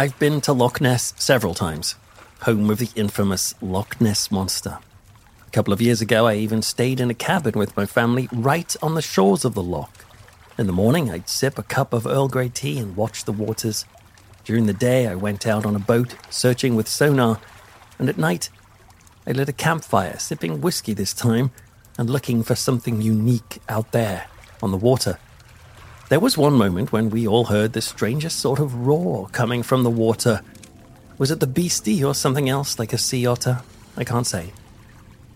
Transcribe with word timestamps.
I've 0.00 0.18
been 0.18 0.40
to 0.42 0.54
Loch 0.54 0.80
Ness 0.80 1.12
several 1.18 1.52
times, 1.52 1.94
home 2.44 2.70
of 2.70 2.78
the 2.78 2.88
infamous 2.96 3.54
Loch 3.60 4.00
Ness 4.00 4.30
Monster. 4.30 4.78
A 5.46 5.50
couple 5.50 5.74
of 5.74 5.82
years 5.82 6.00
ago, 6.00 6.26
I 6.26 6.36
even 6.36 6.62
stayed 6.62 7.00
in 7.00 7.10
a 7.10 7.14
cabin 7.14 7.52
with 7.58 7.76
my 7.76 7.84
family 7.84 8.26
right 8.32 8.74
on 8.82 8.94
the 8.94 9.02
shores 9.02 9.44
of 9.44 9.52
the 9.52 9.62
loch. 9.62 10.06
In 10.56 10.66
the 10.66 10.72
morning, 10.72 11.10
I'd 11.10 11.28
sip 11.28 11.58
a 11.58 11.62
cup 11.62 11.92
of 11.92 12.06
Earl 12.06 12.28
Grey 12.28 12.48
tea 12.48 12.78
and 12.78 12.96
watch 12.96 13.26
the 13.26 13.32
waters. 13.32 13.84
During 14.46 14.64
the 14.64 14.72
day, 14.72 15.06
I 15.06 15.16
went 15.16 15.46
out 15.46 15.66
on 15.66 15.76
a 15.76 15.78
boat 15.78 16.14
searching 16.30 16.76
with 16.76 16.88
sonar, 16.88 17.38
and 17.98 18.08
at 18.08 18.16
night, 18.16 18.48
I 19.26 19.32
lit 19.32 19.50
a 19.50 19.52
campfire, 19.52 20.18
sipping 20.18 20.62
whiskey 20.62 20.94
this 20.94 21.12
time 21.12 21.50
and 21.98 22.08
looking 22.08 22.42
for 22.42 22.54
something 22.54 23.02
unique 23.02 23.58
out 23.68 23.92
there 23.92 24.28
on 24.62 24.70
the 24.70 24.78
water. 24.78 25.18
There 26.10 26.18
was 26.18 26.36
one 26.36 26.54
moment 26.54 26.90
when 26.90 27.08
we 27.08 27.28
all 27.28 27.44
heard 27.44 27.72
the 27.72 27.80
strangest 27.80 28.40
sort 28.40 28.58
of 28.58 28.84
roar 28.84 29.28
coming 29.28 29.62
from 29.62 29.84
the 29.84 29.90
water. 29.90 30.40
Was 31.18 31.30
it 31.30 31.38
the 31.38 31.46
beastie 31.46 32.02
or 32.02 32.16
something 32.16 32.48
else 32.48 32.80
like 32.80 32.92
a 32.92 32.98
sea 32.98 33.26
otter? 33.26 33.62
I 33.96 34.02
can't 34.02 34.26
say. 34.26 34.52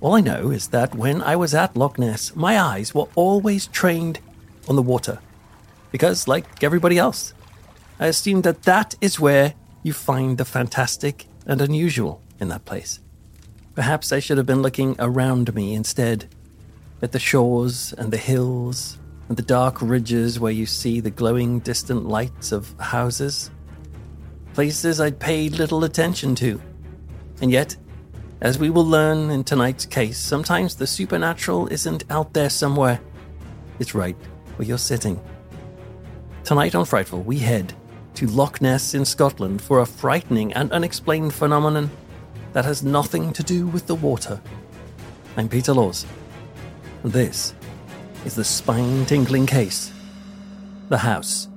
All 0.01 0.15
I 0.15 0.21
know 0.21 0.51
is 0.51 0.67
that 0.71 0.97
when 0.97 1.23
I 1.23 1.37
was 1.37 1.55
at 1.55 1.77
Loch 1.77 1.97
Ness, 1.97 2.35
my 2.35 2.61
eyes 2.61 2.93
were 2.93 3.07
always 3.15 3.69
trained 3.69 4.19
on 4.67 4.75
the 4.75 4.83
water. 4.83 5.21
Because, 5.93 6.27
like 6.27 6.65
everybody 6.65 6.99
else, 6.99 7.35
I 8.01 8.09
assumed 8.09 8.43
that 8.43 8.65
that 8.65 8.97
is 9.01 9.21
where 9.21 9.55
you 9.85 9.93
find 9.93 10.39
the 10.39 10.45
fantastic 10.45 11.29
and 11.47 11.61
unusual 11.61 12.21
in 12.41 12.49
that 12.49 12.65
place. 12.65 12.99
Perhaps 13.77 14.11
I 14.11 14.19
should 14.19 14.39
have 14.39 14.47
been 14.47 14.63
looking 14.63 14.97
around 14.99 15.55
me 15.55 15.73
instead, 15.73 16.27
at 17.01 17.13
the 17.13 17.21
shores 17.21 17.93
and 17.97 18.13
the 18.13 18.17
hills 18.17 18.99
and 19.29 19.37
the 19.37 19.43
dark 19.43 19.81
ridges 19.81 20.39
where 20.39 20.53
you 20.53 20.67
see 20.67 21.01
the 21.01 21.11
glowing 21.11 21.61
distant 21.61 22.07
lights 22.07 22.53
of 22.53 22.75
houses. 22.79 23.51
Places 24.53 25.01
I'd 25.01 25.19
paid 25.19 25.53
little 25.53 25.85
attention 25.85 26.35
to. 26.37 26.61
And 27.41 27.51
yet, 27.51 27.77
as 28.41 28.59
we 28.59 28.71
will 28.71 28.85
learn 28.85 29.31
in 29.31 29.43
tonight's 29.45 29.87
case, 29.87 30.19
sometimes 30.19 30.77
the 30.77 30.87
supernatural 30.87 31.67
isn't 31.69 32.05
out 32.11 32.35
there 32.35 32.51
somewhere. 32.51 33.01
It's 33.79 33.95
right 33.95 34.17
where 34.57 34.69
you're 34.69 34.79
sitting. 34.79 35.21
Tonight 36.45 36.75
on 36.75 36.85
Frightful, 36.85 37.23
we 37.23 37.39
head 37.39 37.73
to 38.17 38.27
Loch 38.27 38.61
Ness 38.61 38.95
in 38.95 39.05
Scotland 39.05 39.63
for 39.63 39.81
a 39.81 39.87
frightening 39.87 40.53
and 40.53 40.71
unexplained 40.71 41.35
phenomenon 41.35 41.91
that 42.53 42.65
has 42.65 42.83
nothing 42.83 43.33
to 43.33 43.43
do 43.43 43.67
with 43.67 43.87
the 43.87 43.95
water. 43.95 44.41
I'm 45.37 45.49
Peter 45.49 45.73
Laws. 45.73 46.07
And 47.03 47.13
this 47.13 47.55
is 48.25 48.35
the 48.35 48.45
spine 48.45 49.05
tingling 49.05 49.47
case 49.47 49.93
The 50.89 50.99
House 50.99 51.49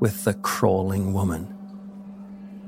with 0.00 0.24
the 0.24 0.34
Crawling 0.34 1.12
Woman. 1.12 1.54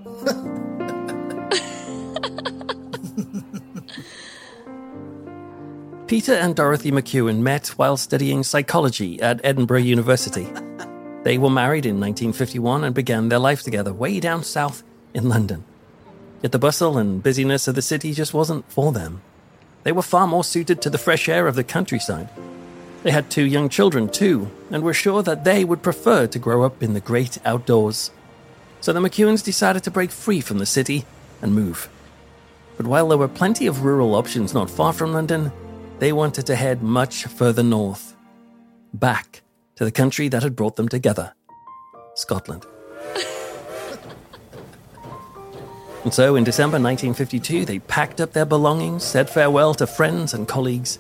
Peter 6.07 6.35
and 6.35 6.55
Dorothy 6.55 6.91
McEwan 6.91 7.39
met 7.39 7.69
while 7.69 7.97
studying 7.97 8.43
psychology 8.43 9.19
at 9.23 9.41
Edinburgh 9.43 9.79
University. 9.79 10.47
They 11.23 11.39
were 11.39 11.49
married 11.49 11.87
in 11.87 11.99
1951 11.99 12.85
and 12.85 12.95
began 12.95 13.31
their 13.31 13.39
life 13.39 13.63
together 13.63 13.95
way 13.95 14.21
down 14.21 14.45
south 14.45 14.83
in 15.15 15.31
London. 15.31 15.65
Yet 16.43 16.53
the 16.53 16.59
bustle 16.59 16.99
and 16.99 17.23
busyness 17.23 17.67
of 17.67 17.77
the 17.77 17.83
city 17.83 18.13
just 18.13 18.35
wasn't 18.35 18.71
for 18.71 18.93
them. 18.93 19.23
They 19.85 19.93
were 19.93 20.03
far 20.03 20.27
more 20.27 20.45
suited 20.45 20.83
to 20.83 20.91
the 20.91 20.99
fresh 20.99 21.31
air 21.31 21.47
of 21.47 21.55
the 21.55 21.65
countryside. 21.65 22.29
They 23.03 23.11
had 23.11 23.31
two 23.31 23.45
young 23.45 23.69
children, 23.69 24.09
too, 24.09 24.51
and 24.71 24.83
were 24.83 24.95
sure 24.95 25.23
that 25.25 25.45
they 25.45 25.65
would 25.65 25.83
prefer 25.83 26.27
to 26.29 26.39
grow 26.39 26.63
up 26.63 26.83
in 26.83 26.95
the 26.95 27.01
great 27.01 27.39
outdoors. 27.45 28.13
So 28.81 28.93
the 28.93 29.01
McEwans 29.01 29.45
decided 29.45 29.83
to 29.85 29.91
break 29.91 30.11
free 30.11 30.41
from 30.41 30.59
the 30.59 30.67
city 30.67 31.05
and 31.41 31.55
move. 31.55 31.89
But 32.77 32.87
while 32.87 33.09
there 33.09 33.19
were 33.19 33.29
plenty 33.29 33.67
of 33.67 33.85
rural 33.85 34.15
options 34.15 34.55
not 34.55 34.71
far 34.71 34.93
from 34.93 35.13
London, 35.13 35.51
they 35.99 36.13
wanted 36.13 36.47
to 36.47 36.55
head 36.57 36.83
much 36.83 37.25
further 37.25 37.63
north, 37.63 38.17
back 38.95 39.43
to 39.77 39.85
the 39.85 39.93
country 39.93 40.29
that 40.29 40.43
had 40.43 40.57
brought 40.57 40.77
them 40.77 40.89
together 40.89 41.33
Scotland. 42.15 42.67
and 46.05 46.13
so 46.13 46.37
in 46.37 46.45
December 46.45 46.79
1952, 46.79 47.65
they 47.65 47.79
packed 47.81 48.21
up 48.21 48.33
their 48.33 48.45
belongings, 48.45 49.03
said 49.05 49.31
farewell 49.31 49.75
to 49.75 49.87
friends 49.87 50.35
and 50.35 50.47
colleagues, 50.49 50.99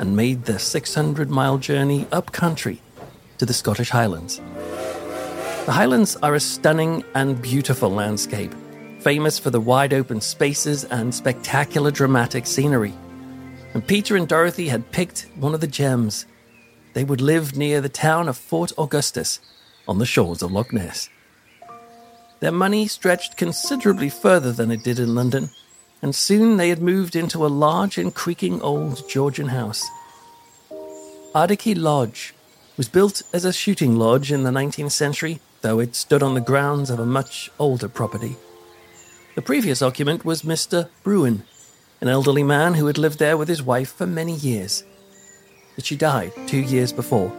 and 0.00 0.16
made 0.16 0.46
the 0.46 0.58
600 0.58 1.28
mile 1.28 1.58
journey 1.58 2.06
up 2.10 2.32
country 2.32 2.80
to 3.36 3.44
the 3.44 3.52
Scottish 3.52 3.90
Highlands. 3.90 4.40
The 5.66 5.72
Highlands 5.72 6.16
are 6.22 6.34
a 6.34 6.40
stunning 6.40 7.04
and 7.14 7.40
beautiful 7.42 7.90
landscape, 7.90 8.54
famous 9.00 9.38
for 9.38 9.50
the 9.50 9.60
wide 9.60 9.92
open 9.92 10.22
spaces 10.22 10.84
and 10.84 11.14
spectacular 11.14 11.90
dramatic 11.90 12.46
scenery. 12.46 12.94
And 13.74 13.86
Peter 13.86 14.16
and 14.16 14.26
Dorothy 14.26 14.68
had 14.68 14.90
picked 14.90 15.28
one 15.36 15.52
of 15.52 15.60
the 15.60 15.66
gems. 15.66 16.24
They 16.94 17.04
would 17.04 17.20
live 17.20 17.54
near 17.54 17.82
the 17.82 17.90
town 17.90 18.26
of 18.26 18.38
Fort 18.38 18.72
Augustus 18.78 19.38
on 19.86 19.98
the 19.98 20.06
shores 20.06 20.40
of 20.40 20.50
Loch 20.50 20.72
Ness. 20.72 21.10
Their 22.40 22.52
money 22.52 22.88
stretched 22.88 23.36
considerably 23.36 24.08
further 24.08 24.50
than 24.50 24.70
it 24.70 24.82
did 24.82 24.98
in 24.98 25.14
London, 25.14 25.50
and 26.02 26.14
soon 26.14 26.56
they 26.56 26.68
had 26.68 26.82
moved 26.82 27.14
into 27.14 27.44
a 27.44 27.48
large 27.48 27.98
and 27.98 28.14
creaking 28.14 28.60
old 28.62 29.08
Georgian 29.08 29.48
house. 29.48 29.88
Ardachy 31.34 31.76
Lodge 31.76 32.34
was 32.76 32.88
built 32.88 33.22
as 33.32 33.44
a 33.44 33.52
shooting 33.52 33.96
lodge 33.96 34.32
in 34.32 34.42
the 34.42 34.50
19th 34.50 34.92
century, 34.92 35.40
though 35.60 35.78
it 35.78 35.94
stood 35.94 36.22
on 36.22 36.34
the 36.34 36.40
grounds 36.40 36.90
of 36.90 36.98
a 36.98 37.06
much 37.06 37.50
older 37.58 37.88
property. 37.88 38.36
The 39.34 39.42
previous 39.42 39.82
occupant 39.82 40.24
was 40.24 40.42
Mr. 40.42 40.88
Bruen, 41.02 41.44
an 42.00 42.08
elderly 42.08 42.42
man 42.42 42.74
who 42.74 42.86
had 42.86 42.98
lived 42.98 43.18
there 43.18 43.36
with 43.36 43.48
his 43.48 43.62
wife 43.62 43.92
for 43.92 44.06
many 44.06 44.34
years. 44.34 44.82
But 45.76 45.84
she 45.84 45.96
died 45.96 46.32
two 46.46 46.60
years 46.60 46.92
before. 46.92 47.32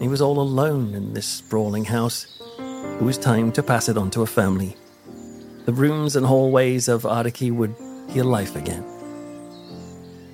He 0.00 0.08
was 0.08 0.20
all 0.20 0.40
alone 0.40 0.94
in 0.94 1.14
this 1.14 1.26
sprawling 1.26 1.84
house. 1.84 2.26
It 2.58 3.02
was 3.02 3.18
time 3.18 3.52
to 3.52 3.62
pass 3.62 3.88
it 3.88 3.96
on 3.96 4.10
to 4.10 4.22
a 4.22 4.26
family. 4.26 4.76
The 5.64 5.72
rooms 5.72 6.14
and 6.16 6.26
hallways 6.26 6.88
of 6.88 7.02
Ardachy 7.02 7.50
would 7.50 7.74
heal 8.10 8.26
life 8.26 8.54
again. 8.54 8.84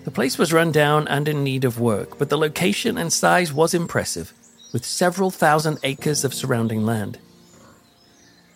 The 0.05 0.11
place 0.11 0.39
was 0.39 0.53
run 0.53 0.73
down 0.73 1.07
and 1.09 1.29
in 1.29 1.45
need 1.45 1.65
of 1.65 1.79
work, 1.79 2.19
but 2.19 2.31
the 2.31 2.39
location 2.39 2.99
and 2.99 3.13
size 3.13 3.53
was 3.53 3.75
impressive, 3.75 4.33
with 4.73 4.85
several 4.85 5.31
thousand 5.31 5.79
acres 5.85 6.25
of 6.25 6.35
surrounding 6.35 6.85
land. 6.85 7.19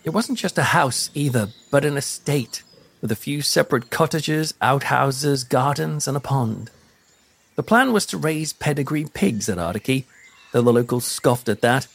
It 0.03 0.09
wasn't 0.09 0.37
just 0.37 0.57
a 0.57 0.63
house 0.63 1.09
either, 1.13 1.49
but 1.71 1.85
an 1.85 1.97
estate 1.97 2.63
with 3.01 3.11
a 3.11 3.15
few 3.15 3.41
separate 3.41 3.89
cottages, 3.89 4.53
outhouses, 4.61 5.43
gardens, 5.43 6.07
and 6.07 6.17
a 6.17 6.19
pond. 6.19 6.71
The 7.55 7.63
plan 7.63 7.93
was 7.93 8.05
to 8.07 8.17
raise 8.17 8.51
pedigree 8.51 9.05
pigs 9.05 9.47
at 9.47 9.57
Ardachy, 9.57 10.05
though 10.51 10.61
the 10.61 10.73
locals 10.73 11.05
scoffed 11.05 11.47
at 11.47 11.61
that. 11.61 11.87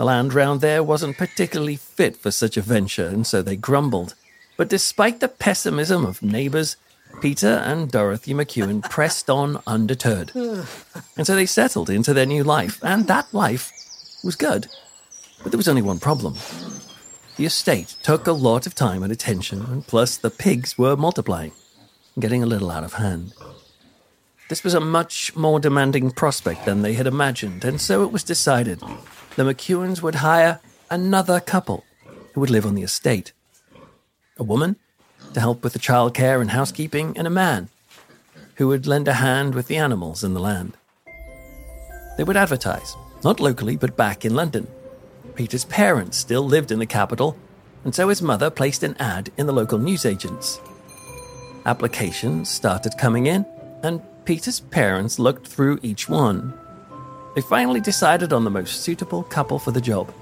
The 0.00 0.06
land 0.06 0.32
round 0.32 0.62
there 0.62 0.82
wasn't 0.82 1.18
particularly 1.18 1.76
fit 1.76 2.16
for 2.16 2.30
such 2.30 2.56
a 2.56 2.62
venture, 2.62 3.04
and 3.04 3.26
so 3.26 3.42
they 3.42 3.54
grumbled. 3.54 4.14
But 4.56 4.70
despite 4.70 5.20
the 5.20 5.28
pessimism 5.28 6.06
of 6.06 6.22
neighbours, 6.22 6.78
Peter 7.20 7.62
and 7.66 7.90
Dorothy 7.90 8.32
McEwan 8.32 8.80
pressed 8.90 9.28
on 9.28 9.60
undeterred. 9.66 10.32
And 10.34 11.26
so 11.26 11.34
they 11.34 11.44
settled 11.44 11.90
into 11.90 12.14
their 12.14 12.24
new 12.24 12.42
life, 12.42 12.82
and 12.82 13.08
that 13.08 13.34
life 13.34 13.70
was 14.24 14.36
good. 14.36 14.68
But 15.42 15.52
there 15.52 15.58
was 15.58 15.68
only 15.68 15.82
one 15.82 16.00
problem. 16.00 16.36
The 17.36 17.44
estate 17.44 17.96
took 18.02 18.26
a 18.26 18.32
lot 18.32 18.66
of 18.66 18.74
time 18.74 19.02
and 19.02 19.12
attention, 19.12 19.66
and 19.66 19.86
plus 19.86 20.16
the 20.16 20.30
pigs 20.30 20.78
were 20.78 20.96
multiplying, 20.96 21.52
getting 22.18 22.42
a 22.42 22.46
little 22.46 22.70
out 22.70 22.84
of 22.84 22.94
hand. 22.94 23.34
This 24.48 24.64
was 24.64 24.72
a 24.72 24.80
much 24.80 25.36
more 25.36 25.60
demanding 25.60 26.10
prospect 26.10 26.64
than 26.64 26.80
they 26.80 26.94
had 26.94 27.06
imagined, 27.06 27.66
and 27.66 27.78
so 27.78 28.02
it 28.02 28.12
was 28.12 28.24
decided 28.24 28.80
the 29.36 29.44
McEwans 29.44 30.02
would 30.02 30.16
hire 30.16 30.60
another 30.90 31.40
couple 31.40 31.84
who 32.32 32.40
would 32.40 32.50
live 32.50 32.66
on 32.66 32.74
the 32.74 32.82
estate. 32.82 33.32
A 34.38 34.42
woman 34.42 34.76
to 35.34 35.40
help 35.40 35.62
with 35.62 35.72
the 35.72 35.78
childcare 35.78 36.40
and 36.40 36.50
housekeeping, 36.50 37.16
and 37.16 37.26
a 37.26 37.30
man 37.30 37.68
who 38.56 38.68
would 38.68 38.86
lend 38.86 39.08
a 39.08 39.14
hand 39.14 39.54
with 39.54 39.68
the 39.68 39.76
animals 39.76 40.24
in 40.24 40.34
the 40.34 40.40
land. 40.40 40.76
They 42.16 42.24
would 42.24 42.36
advertise, 42.36 42.96
not 43.24 43.40
locally, 43.40 43.76
but 43.76 43.96
back 43.96 44.24
in 44.24 44.34
London. 44.34 44.66
Peter's 45.34 45.64
parents 45.64 46.18
still 46.18 46.42
lived 46.42 46.70
in 46.70 46.78
the 46.78 46.86
capital, 46.86 47.36
and 47.84 47.94
so 47.94 48.08
his 48.08 48.20
mother 48.20 48.50
placed 48.50 48.82
an 48.82 48.96
ad 48.98 49.30
in 49.38 49.46
the 49.46 49.52
local 49.52 49.78
newsagents. 49.78 50.60
Applications 51.64 52.50
started 52.50 52.98
coming 52.98 53.26
in, 53.26 53.46
and 53.82 54.02
Peter's 54.24 54.60
parents 54.60 55.18
looked 55.18 55.46
through 55.46 55.78
each 55.82 56.08
one. 56.08 56.52
They 57.34 57.40
finally 57.40 57.80
decided 57.80 58.32
on 58.32 58.44
the 58.44 58.50
most 58.50 58.82
suitable 58.82 59.22
couple 59.22 59.58
for 59.58 59.70
the 59.70 59.80
job 59.80 60.12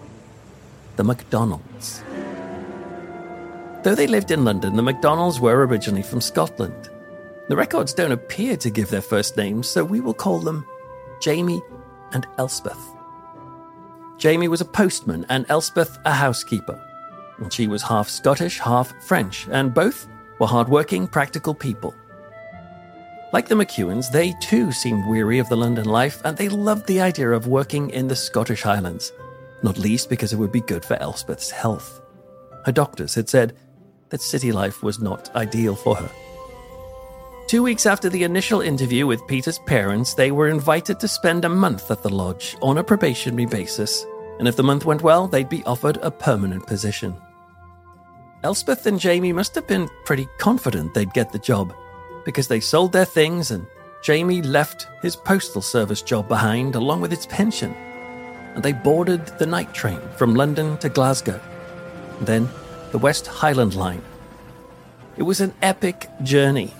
the 0.96 1.05
McDonalds. 1.05 2.02
Though 3.84 3.94
they 3.94 4.08
lived 4.08 4.32
in 4.32 4.44
London, 4.44 4.75
the 4.75 4.82
McDonalds 4.82 5.38
were 5.38 5.64
originally 5.64 6.02
from 6.02 6.20
Scotland. 6.20 6.90
The 7.49 7.56
records 7.56 7.94
don't 7.94 8.10
appear 8.10 8.56
to 8.56 8.69
give 8.69 8.90
their 8.90 9.00
first 9.00 9.37
names, 9.37 9.69
so 9.69 9.84
we 9.84 10.00
will 10.00 10.12
call 10.12 10.40
them 10.40 10.66
Jamie 11.20 11.62
and 12.12 12.26
Elspeth. 12.37 12.81
Jamie 14.19 14.49
was 14.49 14.61
a 14.61 14.64
postman 14.64 15.25
and 15.28 15.46
Elspeth 15.49 15.99
a 16.04 16.12
housekeeper. 16.12 16.78
She 17.50 17.69
was 17.69 17.82
half 17.82 18.08
Scottish, 18.08 18.58
half 18.58 18.93
French, 19.04 19.46
and 19.52 19.72
both 19.72 20.08
were 20.40 20.49
hardworking, 20.49 21.06
practical 21.06 21.54
people. 21.54 21.94
Like 23.30 23.46
the 23.46 23.54
McEwans, 23.54 24.10
they 24.10 24.32
too 24.40 24.72
seemed 24.72 25.06
weary 25.06 25.38
of 25.38 25.48
the 25.48 25.56
London 25.56 25.84
life 25.84 26.22
and 26.25 26.36
they 26.36 26.48
loved 26.48 26.86
the 26.86 27.00
idea 27.00 27.30
of 27.30 27.46
working 27.46 27.90
in 27.90 28.08
the 28.08 28.16
Scottish 28.16 28.62
Highlands, 28.62 29.12
not 29.62 29.78
least 29.78 30.08
because 30.08 30.32
it 30.32 30.36
would 30.36 30.52
be 30.52 30.62
good 30.62 30.84
for 30.84 30.96
Elspeth's 30.96 31.50
health. 31.50 32.00
Her 32.64 32.72
doctors 32.72 33.14
had 33.14 33.28
said 33.28 33.54
that 34.08 34.22
city 34.22 34.50
life 34.50 34.82
was 34.82 34.98
not 34.98 35.34
ideal 35.36 35.76
for 35.76 35.96
her. 35.96 36.10
Two 37.48 37.62
weeks 37.62 37.86
after 37.86 38.08
the 38.08 38.25
initial 38.25 38.60
interview 38.60 39.06
with 39.06 39.26
Peter's 39.26 39.58
parents, 39.60 40.14
they 40.14 40.30
were 40.30 40.48
invited 40.48 40.98
to 41.00 41.08
spend 41.08 41.44
a 41.44 41.50
month 41.50 41.90
at 41.90 42.02
the 42.02 42.08
lodge 42.08 42.56
on 42.60 42.78
a 42.78 42.84
probationary 42.84 43.46
basis, 43.46 44.04
and 44.38 44.46
if 44.46 44.56
the 44.56 44.62
month 44.62 44.84
went 44.84 45.02
well, 45.02 45.26
they'd 45.26 45.48
be 45.48 45.64
offered 45.64 45.98
a 46.02 46.10
permanent 46.10 46.66
position. 46.66 47.16
Elspeth 48.42 48.86
and 48.86 49.00
Jamie 49.00 49.32
must 49.32 49.54
have 49.54 49.66
been 49.66 49.88
pretty 50.04 50.28
confident 50.38 50.94
they'd 50.94 51.12
get 51.14 51.32
the 51.32 51.38
job, 51.38 51.75
because 52.28 52.46
they 52.46 52.60
sold 52.60 52.92
their 52.92 53.06
things 53.06 53.50
and 53.50 53.66
Jamie 54.02 54.42
left 54.42 54.86
his 55.00 55.16
postal 55.16 55.62
service 55.62 56.02
job 56.02 56.28
behind 56.28 56.75
along 56.75 57.00
with 57.00 57.12
its 57.12 57.25
pension, 57.25 57.72
and 58.54 58.62
they 58.62 58.75
boarded 58.75 59.26
the 59.38 59.46
night 59.46 59.72
train 59.72 60.00
from 60.19 60.34
London 60.34 60.76
to 60.78 60.90
Glasgow, 60.90 61.40
then 62.20 62.46
the 62.92 62.98
West 62.98 63.26
Highland 63.26 63.75
Line. 63.75 64.02
It 65.16 65.22
was 65.22 65.40
an 65.40 65.54
epic 65.62 66.10
journey 66.22 66.75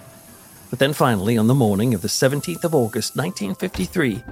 but 0.71 0.79
then 0.79 0.93
finally, 0.93 1.39
on 1.39 1.47
the 1.47 1.55
morning 1.55 1.95
of 1.95 2.03
the 2.03 2.09
17th 2.09 2.65
of 2.65 2.75
August 2.75 3.17
1953, 3.17 4.23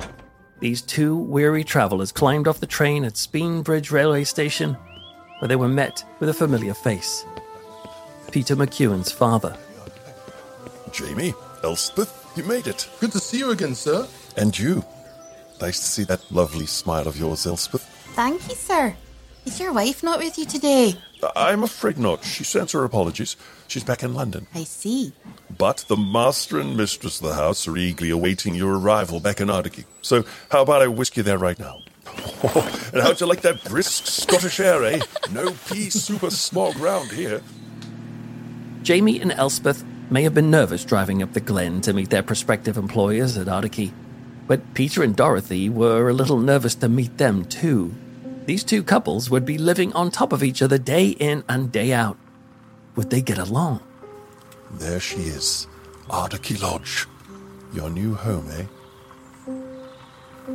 these 0.60 0.82
two 0.82 1.16
weary 1.16 1.64
travellers 1.64 2.12
climbed 2.12 2.46
off 2.46 2.60
the 2.60 2.66
train 2.66 3.04
at 3.04 3.16
Spean 3.16 3.62
Bridge 3.62 3.90
railway 3.90 4.24
station, 4.24 4.76
where 5.38 5.48
they 5.48 5.56
were 5.56 5.68
met 5.68 6.04
with 6.20 6.28
a 6.28 6.34
familiar 6.34 6.74
face 6.74 7.24
Peter 8.32 8.56
McEwan's 8.56 9.10
father. 9.10 9.56
Jamie, 10.96 11.34
Elspeth, 11.62 12.32
you 12.36 12.42
made 12.44 12.66
it. 12.66 12.88
Good 13.00 13.12
to 13.12 13.18
see 13.18 13.36
you 13.36 13.50
again, 13.50 13.74
sir. 13.74 14.08
And 14.34 14.58
you. 14.58 14.82
Nice 15.60 15.78
to 15.78 15.84
see 15.84 16.04
that 16.04 16.32
lovely 16.32 16.64
smile 16.64 17.06
of 17.06 17.18
yours, 17.18 17.46
Elspeth. 17.46 17.82
Thank 18.14 18.48
you, 18.48 18.54
sir. 18.54 18.96
Is 19.44 19.60
your 19.60 19.74
wife 19.74 20.02
not 20.02 20.18
with 20.18 20.38
you 20.38 20.46
today? 20.46 20.96
I'm 21.36 21.62
afraid 21.62 21.98
not. 21.98 22.24
She 22.24 22.44
sends 22.44 22.72
her 22.72 22.82
apologies. 22.82 23.36
She's 23.68 23.84
back 23.84 24.02
in 24.02 24.14
London. 24.14 24.46
I 24.54 24.64
see. 24.64 25.12
But 25.58 25.84
the 25.86 25.98
master 25.98 26.58
and 26.58 26.78
mistress 26.78 27.20
of 27.20 27.28
the 27.28 27.34
house 27.34 27.68
are 27.68 27.76
eagerly 27.76 28.10
awaiting 28.10 28.54
your 28.54 28.78
arrival 28.78 29.20
back 29.20 29.42
in 29.42 29.48
Ardachy. 29.48 29.84
So 30.00 30.24
how 30.50 30.62
about 30.62 30.80
I 30.80 30.86
whisk 30.86 31.18
you 31.18 31.22
there 31.22 31.36
right 31.36 31.58
now? 31.58 31.82
and 32.42 33.02
how'd 33.02 33.20
you 33.20 33.26
like 33.26 33.42
that 33.42 33.62
brisk 33.64 34.06
Scottish 34.06 34.60
air, 34.60 34.82
eh? 34.82 35.00
No 35.30 35.54
pea 35.68 35.90
souper 35.90 36.30
smog 36.30 36.78
round 36.78 37.10
here. 37.10 37.42
Jamie 38.82 39.20
and 39.20 39.32
Elspeth 39.32 39.84
may 40.10 40.22
have 40.22 40.34
been 40.34 40.50
nervous 40.50 40.84
driving 40.84 41.22
up 41.22 41.32
the 41.32 41.40
glen 41.40 41.80
to 41.82 41.92
meet 41.92 42.10
their 42.10 42.22
prospective 42.22 42.76
employers 42.76 43.36
at 43.36 43.48
Ardachy, 43.48 43.92
but 44.46 44.74
Peter 44.74 45.02
and 45.02 45.16
Dorothy 45.16 45.68
were 45.68 46.08
a 46.08 46.14
little 46.14 46.38
nervous 46.38 46.74
to 46.76 46.88
meet 46.88 47.18
them 47.18 47.44
too. 47.44 47.94
These 48.46 48.62
two 48.62 48.84
couples 48.84 49.28
would 49.30 49.44
be 49.44 49.58
living 49.58 49.92
on 49.94 50.10
top 50.10 50.32
of 50.32 50.44
each 50.44 50.62
other 50.62 50.78
day 50.78 51.08
in 51.08 51.42
and 51.48 51.72
day 51.72 51.92
out. 51.92 52.16
Would 52.94 53.10
they 53.10 53.20
get 53.20 53.38
along? 53.38 53.80
There 54.70 55.00
she 55.00 55.22
is, 55.22 55.66
Ardachy 56.08 56.60
Lodge. 56.62 57.06
Your 57.72 57.90
new 57.90 58.14
home, 58.14 58.48
eh? 58.52 58.64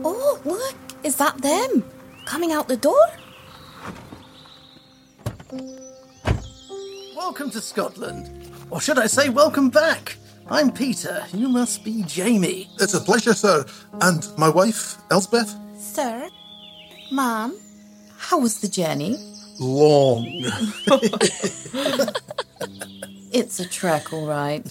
Oh, 0.03 0.39
look, 0.45 0.75
is 1.03 1.18
that 1.18 1.38
them? 1.42 1.83
Coming 2.25 2.53
out 2.53 2.69
the 2.69 2.77
door? 2.77 2.95
Welcome 7.15 7.51
to 7.51 7.59
Scotland. 7.59 8.41
Or 8.72 8.80
should 8.80 8.98
I 8.98 9.08
say, 9.08 9.30
welcome 9.30 9.70
back. 9.70 10.16
I'm 10.50 10.72
Peter. 10.72 11.24
You 11.34 11.50
must 11.50 11.84
be 11.84 12.04
Jamie. 12.04 12.70
It's 12.80 12.94
a 12.94 13.02
pleasure, 13.02 13.34
sir. 13.34 13.66
And 14.00 14.26
my 14.38 14.48
wife, 14.50 14.96
Elspeth? 15.12 15.54
Sir? 15.78 16.30
Ma'am? 17.12 17.54
How 18.18 18.40
was 18.40 18.62
the 18.62 18.68
journey? 18.68 19.18
Long. 19.60 20.26
It's 23.34 23.62
a 23.62 23.68
trek, 23.68 24.12
all 24.12 24.26
right. 24.26 24.62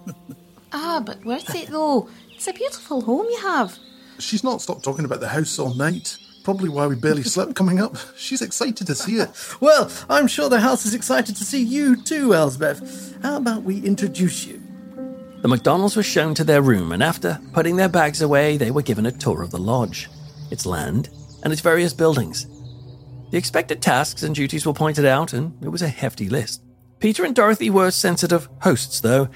ah, 0.72 1.02
but 1.04 1.24
worth 1.24 1.52
it 1.56 1.68
though. 1.70 2.08
It's 2.32 2.46
a 2.46 2.52
beautiful 2.52 3.00
home 3.00 3.26
you 3.26 3.40
have. 3.42 3.76
She's 4.20 4.44
not 4.44 4.62
stopped 4.62 4.84
talking 4.84 5.04
about 5.04 5.18
the 5.18 5.28
house 5.28 5.58
all 5.58 5.74
night. 5.74 6.16
Probably 6.42 6.68
why 6.68 6.86
we 6.86 6.96
barely 6.96 7.22
slept 7.22 7.54
coming 7.54 7.80
up. 7.80 7.96
She's 8.16 8.40
excited 8.42 8.86
to 8.86 8.94
see 8.94 9.16
it. 9.16 9.30
Well, 9.60 9.90
I'm 10.08 10.26
sure 10.26 10.48
the 10.48 10.60
house 10.60 10.86
is 10.86 10.94
excited 10.94 11.36
to 11.36 11.44
see 11.44 11.62
you 11.62 11.96
too, 11.96 12.34
Elspeth. 12.34 13.22
How 13.22 13.36
about 13.36 13.62
we 13.62 13.80
introduce 13.80 14.46
you? 14.46 14.60
The 15.42 15.48
McDonalds 15.48 15.96
were 15.96 16.02
shown 16.02 16.34
to 16.34 16.44
their 16.44 16.62
room, 16.62 16.92
and 16.92 17.02
after 17.02 17.40
putting 17.52 17.76
their 17.76 17.88
bags 17.88 18.22
away, 18.22 18.56
they 18.56 18.70
were 18.70 18.82
given 18.82 19.06
a 19.06 19.12
tour 19.12 19.42
of 19.42 19.50
the 19.50 19.58
lodge, 19.58 20.08
its 20.50 20.64
land, 20.64 21.10
and 21.42 21.52
its 21.52 21.62
various 21.62 21.92
buildings. 21.92 22.46
The 23.30 23.38
expected 23.38 23.80
tasks 23.82 24.22
and 24.22 24.34
duties 24.34 24.66
were 24.66 24.72
pointed 24.72 25.04
out, 25.04 25.32
and 25.32 25.62
it 25.62 25.68
was 25.68 25.82
a 25.82 25.88
hefty 25.88 26.28
list. 26.28 26.62
Peter 27.00 27.24
and 27.24 27.34
Dorothy 27.34 27.70
were 27.70 27.90
sensitive 27.90 28.48
hosts, 28.62 29.00
though, 29.00 29.28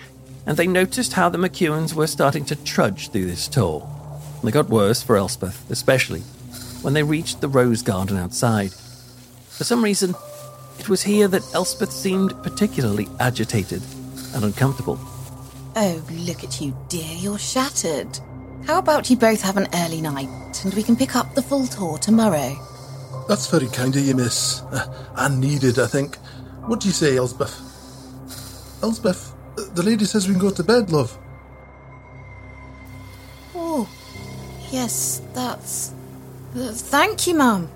and 0.46 0.56
they 0.56 0.66
noticed 0.66 1.14
how 1.14 1.28
the 1.28 1.38
McEwans 1.38 1.94
were 1.94 2.06
starting 2.06 2.44
to 2.46 2.56
trudge 2.56 3.10
through 3.10 3.26
this 3.26 3.48
tour. 3.48 3.88
And 4.40 4.48
it 4.48 4.52
got 4.52 4.68
worse 4.68 5.02
for 5.02 5.16
Elspeth, 5.16 5.70
especially 5.70 6.22
when 6.84 6.92
they 6.92 7.02
reached 7.02 7.40
the 7.40 7.48
rose 7.48 7.82
garden 7.82 8.18
outside. 8.18 8.70
For 9.48 9.64
some 9.64 9.82
reason, 9.82 10.14
it 10.78 10.88
was 10.88 11.02
here 11.02 11.26
that 11.28 11.54
Elspeth 11.54 11.90
seemed 11.90 12.30
particularly 12.42 13.08
agitated 13.20 13.82
and 14.34 14.44
uncomfortable. 14.44 14.98
Oh, 15.76 16.04
look 16.10 16.44
at 16.44 16.60
you, 16.60 16.76
dear. 16.88 17.10
You're 17.16 17.38
shattered. 17.38 18.18
How 18.66 18.78
about 18.78 19.08
you 19.08 19.16
both 19.16 19.40
have 19.40 19.56
an 19.56 19.66
early 19.74 20.02
night 20.02 20.28
and 20.64 20.74
we 20.74 20.82
can 20.82 20.94
pick 20.94 21.16
up 21.16 21.34
the 21.34 21.42
full 21.42 21.66
tour 21.66 21.96
tomorrow? 21.96 22.54
That's 23.28 23.50
very 23.50 23.68
kind 23.68 23.96
of 23.96 24.02
you, 24.02 24.14
miss. 24.14 24.60
Uh, 24.70 25.12
and 25.16 25.40
needed, 25.40 25.78
I 25.78 25.86
think. 25.86 26.16
What 26.66 26.80
do 26.80 26.88
you 26.88 26.92
say, 26.92 27.16
Elspeth? 27.16 27.60
Elspeth, 28.82 29.32
uh, 29.58 29.62
the 29.74 29.82
lady 29.82 30.04
says 30.04 30.28
we 30.28 30.34
can 30.34 30.40
go 30.40 30.50
to 30.50 30.62
bed, 30.62 30.90
love. 30.90 31.16
Oh, 33.54 33.88
yes, 34.70 35.22
that's. 35.32 35.94
Uh, 36.56 36.70
Thank 36.70 37.26
you, 37.26 37.34
Mum. 37.34 37.68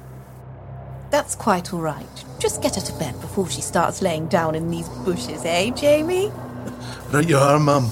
That's 1.10 1.34
quite 1.34 1.72
all 1.72 1.80
right. 1.80 2.06
Just 2.38 2.62
get 2.62 2.76
her 2.76 2.80
to 2.80 2.92
bed 2.92 3.20
before 3.20 3.48
she 3.50 3.60
starts 3.60 4.02
laying 4.02 4.28
down 4.28 4.54
in 4.54 4.70
these 4.70 4.88
bushes, 4.88 5.44
eh, 5.44 5.70
Jamie? 5.70 6.30
Right 7.10 7.26
you 7.26 7.38
are, 7.38 7.58
mum. 7.58 7.90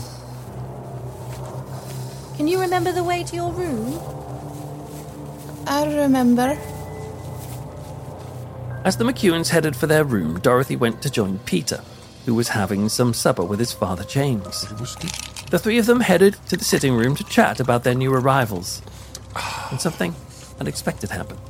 Can 2.37 2.47
you 2.47 2.61
remember 2.61 2.93
the 2.93 3.03
way 3.03 3.25
to 3.25 3.35
your 3.35 3.51
room? 3.51 3.99
I 5.67 5.87
remember. 5.87 6.59
As 8.85 8.99
the 8.99 9.05
McEwans 9.05 9.49
headed 9.49 9.75
for 9.75 9.87
their 9.87 10.05
room, 10.05 10.39
Dorothy 10.41 10.77
went 10.77 11.01
to 11.01 11.11
join 11.11 11.39
Peter, 11.41 11.83
who 12.27 12.35
was 12.35 12.49
having 12.49 12.91
some 12.91 13.15
supper 13.15 13.43
with 13.43 13.59
his 13.59 13.73
father 13.73 14.05
James. 14.05 14.67
The 15.51 15.59
three 15.59 15.79
of 15.79 15.87
them 15.87 16.01
headed 16.01 16.37
to 16.49 16.59
the 16.59 16.65
sitting 16.65 16.95
room 16.95 17.17
to 17.17 17.25
chat 17.25 17.59
about 17.59 17.85
their 17.85 17.95
new 17.95 18.13
arrivals. 18.13 18.83
And 19.71 19.81
something 19.81 20.15
unexpected 20.61 21.11
happened. 21.11 21.41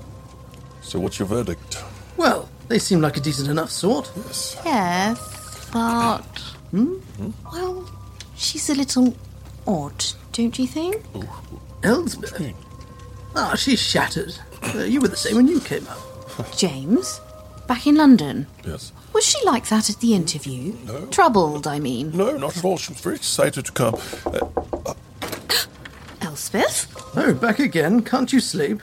So 0.82 0.98
what's 1.00 1.18
your 1.18 1.28
verdict? 1.28 1.82
Well, 2.16 2.48
They 2.68 2.78
seem 2.80 3.00
like 3.00 3.16
a 3.16 3.20
decent 3.20 3.48
enough 3.48 3.70
sort. 3.70 4.10
Yes, 4.64 5.68
but. 5.72 6.22
Hmm? 6.72 6.96
Well, 7.52 7.88
she's 8.36 8.68
a 8.70 8.75
little 8.75 9.14
odd, 9.66 10.04
don't 10.32 10.58
you 10.58 10.66
think? 10.66 11.02
Elspeth? 11.84 12.54
Ah, 13.36 13.54
she's 13.54 13.78
shattered. 13.80 14.34
Uh, 14.75 14.78
you 14.84 15.00
were 15.00 15.08
the 15.08 15.16
same 15.16 15.36
when 15.36 15.46
you 15.46 15.60
came 15.60 15.86
up. 15.86 15.98
James? 16.56 17.20
Back 17.68 17.86
in 17.86 17.94
London? 17.96 18.46
Yes. 18.66 18.92
Was 19.12 19.25
she 19.25 19.38
like 19.46 19.68
that 19.68 19.88
at 19.90 20.00
the 20.00 20.14
interview? 20.14 20.75
No. 20.86 21.06
Troubled, 21.06 21.66
I 21.66 21.78
mean. 21.78 22.10
No, 22.16 22.36
not 22.36 22.56
at 22.56 22.64
all. 22.64 22.78
She 22.78 22.92
was 22.92 23.00
very 23.00 23.16
excited 23.16 23.64
to 23.66 23.72
come. 23.72 23.94
Uh, 24.26 24.94
Elspeth? 26.20 26.86
Oh, 27.16 27.34
back 27.34 27.58
again. 27.58 28.02
Can't 28.02 28.32
you 28.32 28.40
sleep? 28.40 28.82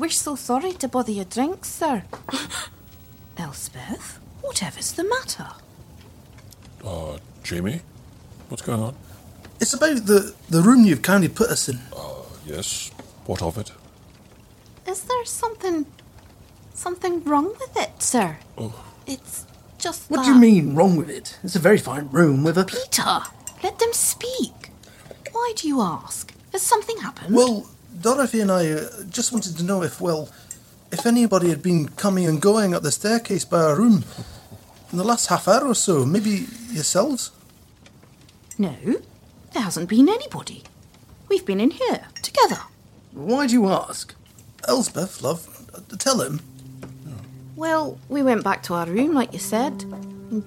We're 0.00 0.08
so 0.08 0.34
sorry 0.34 0.72
to 0.72 0.88
bother 0.88 1.12
your 1.12 1.26
drinks, 1.26 1.68
sir. 1.68 2.04
Elspeth? 3.36 4.18
Whatever's 4.40 4.92
the 4.92 5.04
matter? 5.04 5.48
uh, 6.82 7.18
Jamie? 7.42 7.82
What's 8.48 8.62
going 8.62 8.80
on? 8.80 8.96
It's 9.60 9.74
about 9.74 10.06
the, 10.06 10.34
the 10.48 10.62
room 10.62 10.86
you've 10.86 11.02
kindly 11.02 11.28
put 11.28 11.50
us 11.50 11.68
in. 11.68 11.80
Uh, 11.94 12.22
yes. 12.46 12.90
What 13.26 13.42
of 13.42 13.58
it? 13.58 13.72
Is 14.88 15.02
there 15.02 15.24
something. 15.26 15.84
something 16.72 17.22
wrong 17.24 17.48
with 17.60 17.76
it, 17.76 18.00
sir? 18.00 18.38
Oh. 18.56 18.82
It's 19.06 19.44
just. 19.76 20.10
What 20.10 20.18
that... 20.18 20.24
do 20.24 20.32
you 20.32 20.40
mean 20.40 20.74
wrong 20.74 20.96
with 20.96 21.10
it? 21.10 21.38
It's 21.44 21.56
a 21.56 21.58
very 21.58 21.76
fine 21.78 22.08
room 22.08 22.42
with 22.42 22.56
a. 22.56 22.64
Peter, 22.64 23.20
let 23.62 23.78
them 23.78 23.92
speak. 23.92 24.70
Why 25.32 25.52
do 25.56 25.68
you 25.68 25.82
ask? 25.82 26.32
Has 26.52 26.62
something 26.62 26.96
happened? 26.96 27.36
Well, 27.36 27.68
Dorothy 27.98 28.40
and 28.40 28.50
I 28.50 28.70
uh, 28.70 29.02
just 29.08 29.32
wanted 29.32 29.56
to 29.56 29.62
know 29.62 29.82
if, 29.82 30.00
well, 30.00 30.28
if 30.92 31.06
anybody 31.06 31.50
had 31.50 31.62
been 31.62 31.88
coming 31.88 32.26
and 32.26 32.40
going 32.40 32.74
up 32.74 32.82
the 32.82 32.90
staircase 32.90 33.44
by 33.44 33.62
our 33.62 33.76
room 33.76 34.04
in 34.92 34.98
the 34.98 35.04
last 35.04 35.26
half 35.28 35.48
hour 35.48 35.66
or 35.66 35.74
so. 35.74 36.04
Maybe 36.04 36.46
yourselves? 36.70 37.30
No, 38.58 38.74
there 39.52 39.62
hasn't 39.62 39.88
been 39.88 40.08
anybody. 40.08 40.64
We've 41.28 41.46
been 41.46 41.60
in 41.60 41.70
here, 41.70 42.08
together. 42.22 42.58
Why 43.12 43.46
do 43.46 43.54
you 43.54 43.68
ask? 43.68 44.14
Elspeth, 44.68 45.22
love, 45.22 45.66
uh, 45.74 45.96
tell 45.96 46.20
him. 46.20 46.40
Well, 47.56 47.98
we 48.08 48.22
went 48.22 48.44
back 48.44 48.62
to 48.64 48.74
our 48.74 48.86
room, 48.86 49.14
like 49.14 49.32
you 49.32 49.38
said. 49.38 49.84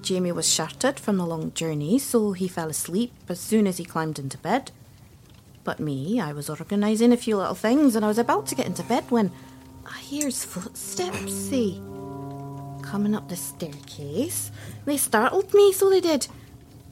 Jamie 0.02 0.32
was 0.32 0.52
shattered 0.52 0.98
from 0.98 1.16
the 1.16 1.26
long 1.26 1.52
journey, 1.52 1.98
so 1.98 2.32
he 2.32 2.48
fell 2.48 2.68
asleep 2.68 3.12
as 3.28 3.38
soon 3.38 3.66
as 3.66 3.76
he 3.76 3.84
climbed 3.84 4.18
into 4.18 4.38
bed. 4.38 4.70
But 5.64 5.80
me, 5.80 6.20
I 6.20 6.32
was 6.32 6.50
organising 6.50 7.12
a 7.12 7.16
few 7.16 7.38
little 7.38 7.54
things, 7.54 7.96
and 7.96 8.04
I 8.04 8.08
was 8.08 8.18
about 8.18 8.46
to 8.48 8.54
get 8.54 8.66
into 8.66 8.82
bed 8.82 9.04
when 9.10 9.32
I 9.86 9.98
hears 9.98 10.44
footsteps, 10.44 11.32
see, 11.32 11.80
coming 12.82 13.14
up 13.14 13.28
the 13.28 13.36
staircase. 13.36 14.50
They 14.84 14.98
startled 14.98 15.54
me, 15.54 15.72
so 15.72 15.88
they 15.88 16.02
did. 16.02 16.28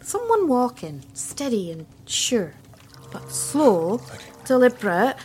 Someone 0.03 0.49
walking, 0.49 1.05
steady 1.13 1.71
and 1.71 1.87
sure, 2.07 2.55
but 3.13 3.31
slow, 3.31 4.01
deliberate. 4.47 5.17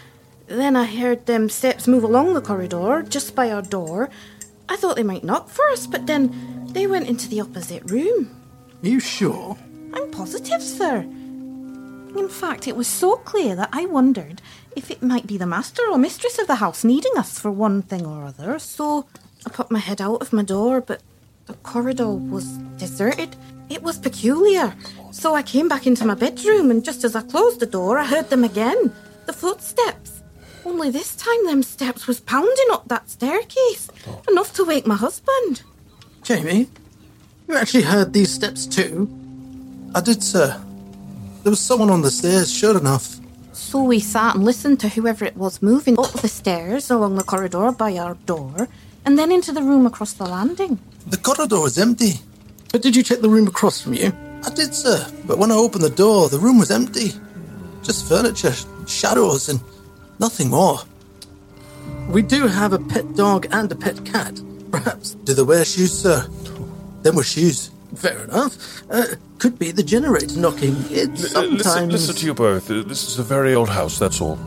Then 0.47 0.75
I 0.75 0.85
heard 0.85 1.25
them 1.25 1.49
steps 1.49 1.87
move 1.87 2.03
along 2.03 2.33
the 2.33 2.41
corridor, 2.41 3.03
just 3.07 3.33
by 3.33 3.51
our 3.51 3.61
door. 3.61 4.09
I 4.69 4.75
thought 4.75 4.97
they 4.97 5.03
might 5.03 5.23
knock 5.23 5.49
for 5.49 5.67
us, 5.69 5.87
but 5.87 6.05
then 6.05 6.67
they 6.71 6.85
went 6.85 7.07
into 7.07 7.29
the 7.29 7.41
opposite 7.41 7.89
room. 7.89 8.35
Are 8.83 8.87
you 8.87 8.99
sure? 8.99 9.57
I'm 9.93 10.11
positive, 10.11 10.61
sir. 10.61 11.07
In 12.17 12.29
fact, 12.29 12.67
it 12.67 12.75
was 12.75 12.87
so 12.87 13.17
clear 13.17 13.55
that 13.55 13.69
I 13.71 13.85
wondered 13.85 14.41
if 14.75 14.89
it 14.89 15.03
might 15.03 15.27
be 15.27 15.37
the 15.37 15.45
master 15.45 15.83
or 15.89 15.97
mistress 15.97 16.39
of 16.39 16.47
the 16.47 16.55
house 16.55 16.83
needing 16.83 17.15
us 17.15 17.37
for 17.37 17.51
one 17.51 17.83
thing 17.83 18.05
or 18.05 18.25
other. 18.25 18.57
So 18.57 19.05
I 19.45 19.49
put 19.49 19.69
my 19.69 19.79
head 19.79 20.01
out 20.01 20.21
of 20.21 20.33
my 20.33 20.43
door, 20.43 20.81
but 20.81 21.01
the 21.45 21.53
corridor 21.53 22.09
was 22.09 22.57
deserted. 22.77 23.35
It 23.69 23.83
was 23.83 23.99
peculiar. 23.99 24.75
So 25.11 25.35
I 25.35 25.43
came 25.43 25.67
back 25.67 25.85
into 25.85 26.05
my 26.05 26.15
bedroom, 26.15 26.71
and 26.71 26.83
just 26.83 27.03
as 27.03 27.15
I 27.15 27.21
closed 27.21 27.59
the 27.59 27.65
door, 27.65 27.99
I 27.99 28.05
heard 28.05 28.29
them 28.29 28.43
again 28.43 28.93
the 29.25 29.33
footsteps. 29.33 30.21
Only 30.65 30.89
this 30.89 31.15
time, 31.15 31.45
them 31.45 31.63
steps 31.63 32.07
was 32.07 32.19
pounding 32.19 32.67
up 32.71 32.87
that 32.87 33.09
staircase, 33.09 33.89
enough 34.27 34.53
to 34.55 34.65
wake 34.65 34.87
my 34.87 34.95
husband. 34.95 35.61
Jamie, 36.23 36.67
you 37.47 37.55
actually 37.55 37.83
heard 37.83 38.11
these 38.11 38.33
steps 38.33 38.65
too? 38.65 39.07
I 39.95 40.01
did, 40.01 40.23
sir. 40.23 40.61
There 41.47 41.51
was 41.51 41.61
someone 41.61 41.89
on 41.89 42.01
the 42.01 42.11
stairs, 42.11 42.51
sure 42.53 42.77
enough. 42.77 43.21
So 43.53 43.81
we 43.81 44.01
sat 44.01 44.35
and 44.35 44.43
listened 44.43 44.81
to 44.81 44.89
whoever 44.89 45.23
it 45.23 45.37
was 45.37 45.61
moving 45.61 45.97
up 45.97 46.11
the 46.11 46.27
stairs 46.27 46.91
along 46.91 47.15
the 47.15 47.23
corridor 47.23 47.71
by 47.71 47.97
our 47.97 48.15
door, 48.25 48.67
and 49.05 49.17
then 49.17 49.31
into 49.31 49.53
the 49.53 49.61
room 49.61 49.85
across 49.85 50.11
the 50.11 50.25
landing. 50.25 50.77
The 51.05 51.15
corridor 51.15 51.61
was 51.61 51.77
empty. 51.77 52.15
But 52.73 52.81
did 52.81 52.97
you 52.97 53.01
check 53.01 53.21
the 53.21 53.29
room 53.29 53.47
across 53.47 53.79
from 53.79 53.93
you? 53.93 54.11
I 54.45 54.49
did, 54.49 54.75
sir. 54.75 55.09
But 55.25 55.37
when 55.37 55.49
I 55.49 55.55
opened 55.55 55.85
the 55.85 55.89
door, 55.89 56.27
the 56.27 56.37
room 56.37 56.59
was 56.59 56.69
empty. 56.69 57.13
Just 57.81 58.09
furniture, 58.09 58.53
shadows, 58.85 59.47
and 59.47 59.61
nothing 60.19 60.49
more. 60.49 60.79
We 62.09 62.23
do 62.23 62.47
have 62.47 62.73
a 62.73 62.79
pet 62.79 63.15
dog 63.15 63.47
and 63.51 63.71
a 63.71 63.75
pet 63.75 64.03
cat. 64.03 64.41
Perhaps. 64.69 65.11
Do 65.23 65.33
they 65.33 65.43
wear 65.43 65.63
shoes, 65.63 65.97
sir? 65.97 66.27
Them 67.03 67.15
were 67.15 67.23
shoes. 67.23 67.71
Fair 67.95 68.23
enough. 68.25 68.83
Uh, 68.91 69.05
could 69.39 69.57
be 69.57 69.71
the 69.71 69.83
generator 69.83 70.37
knocking. 70.39 70.75
It 70.89 71.17
sometimes. 71.17 71.63
Listen, 71.63 71.89
listen 71.89 72.15
to 72.15 72.25
you 72.25 72.33
both. 72.33 72.69
Uh, 72.69 72.83
This 72.83 73.07
is 73.07 73.19
a 73.19 73.23
very 73.23 73.55
old 73.55 73.69
house, 73.69 73.97
that's 73.97 74.21
all. 74.21 74.37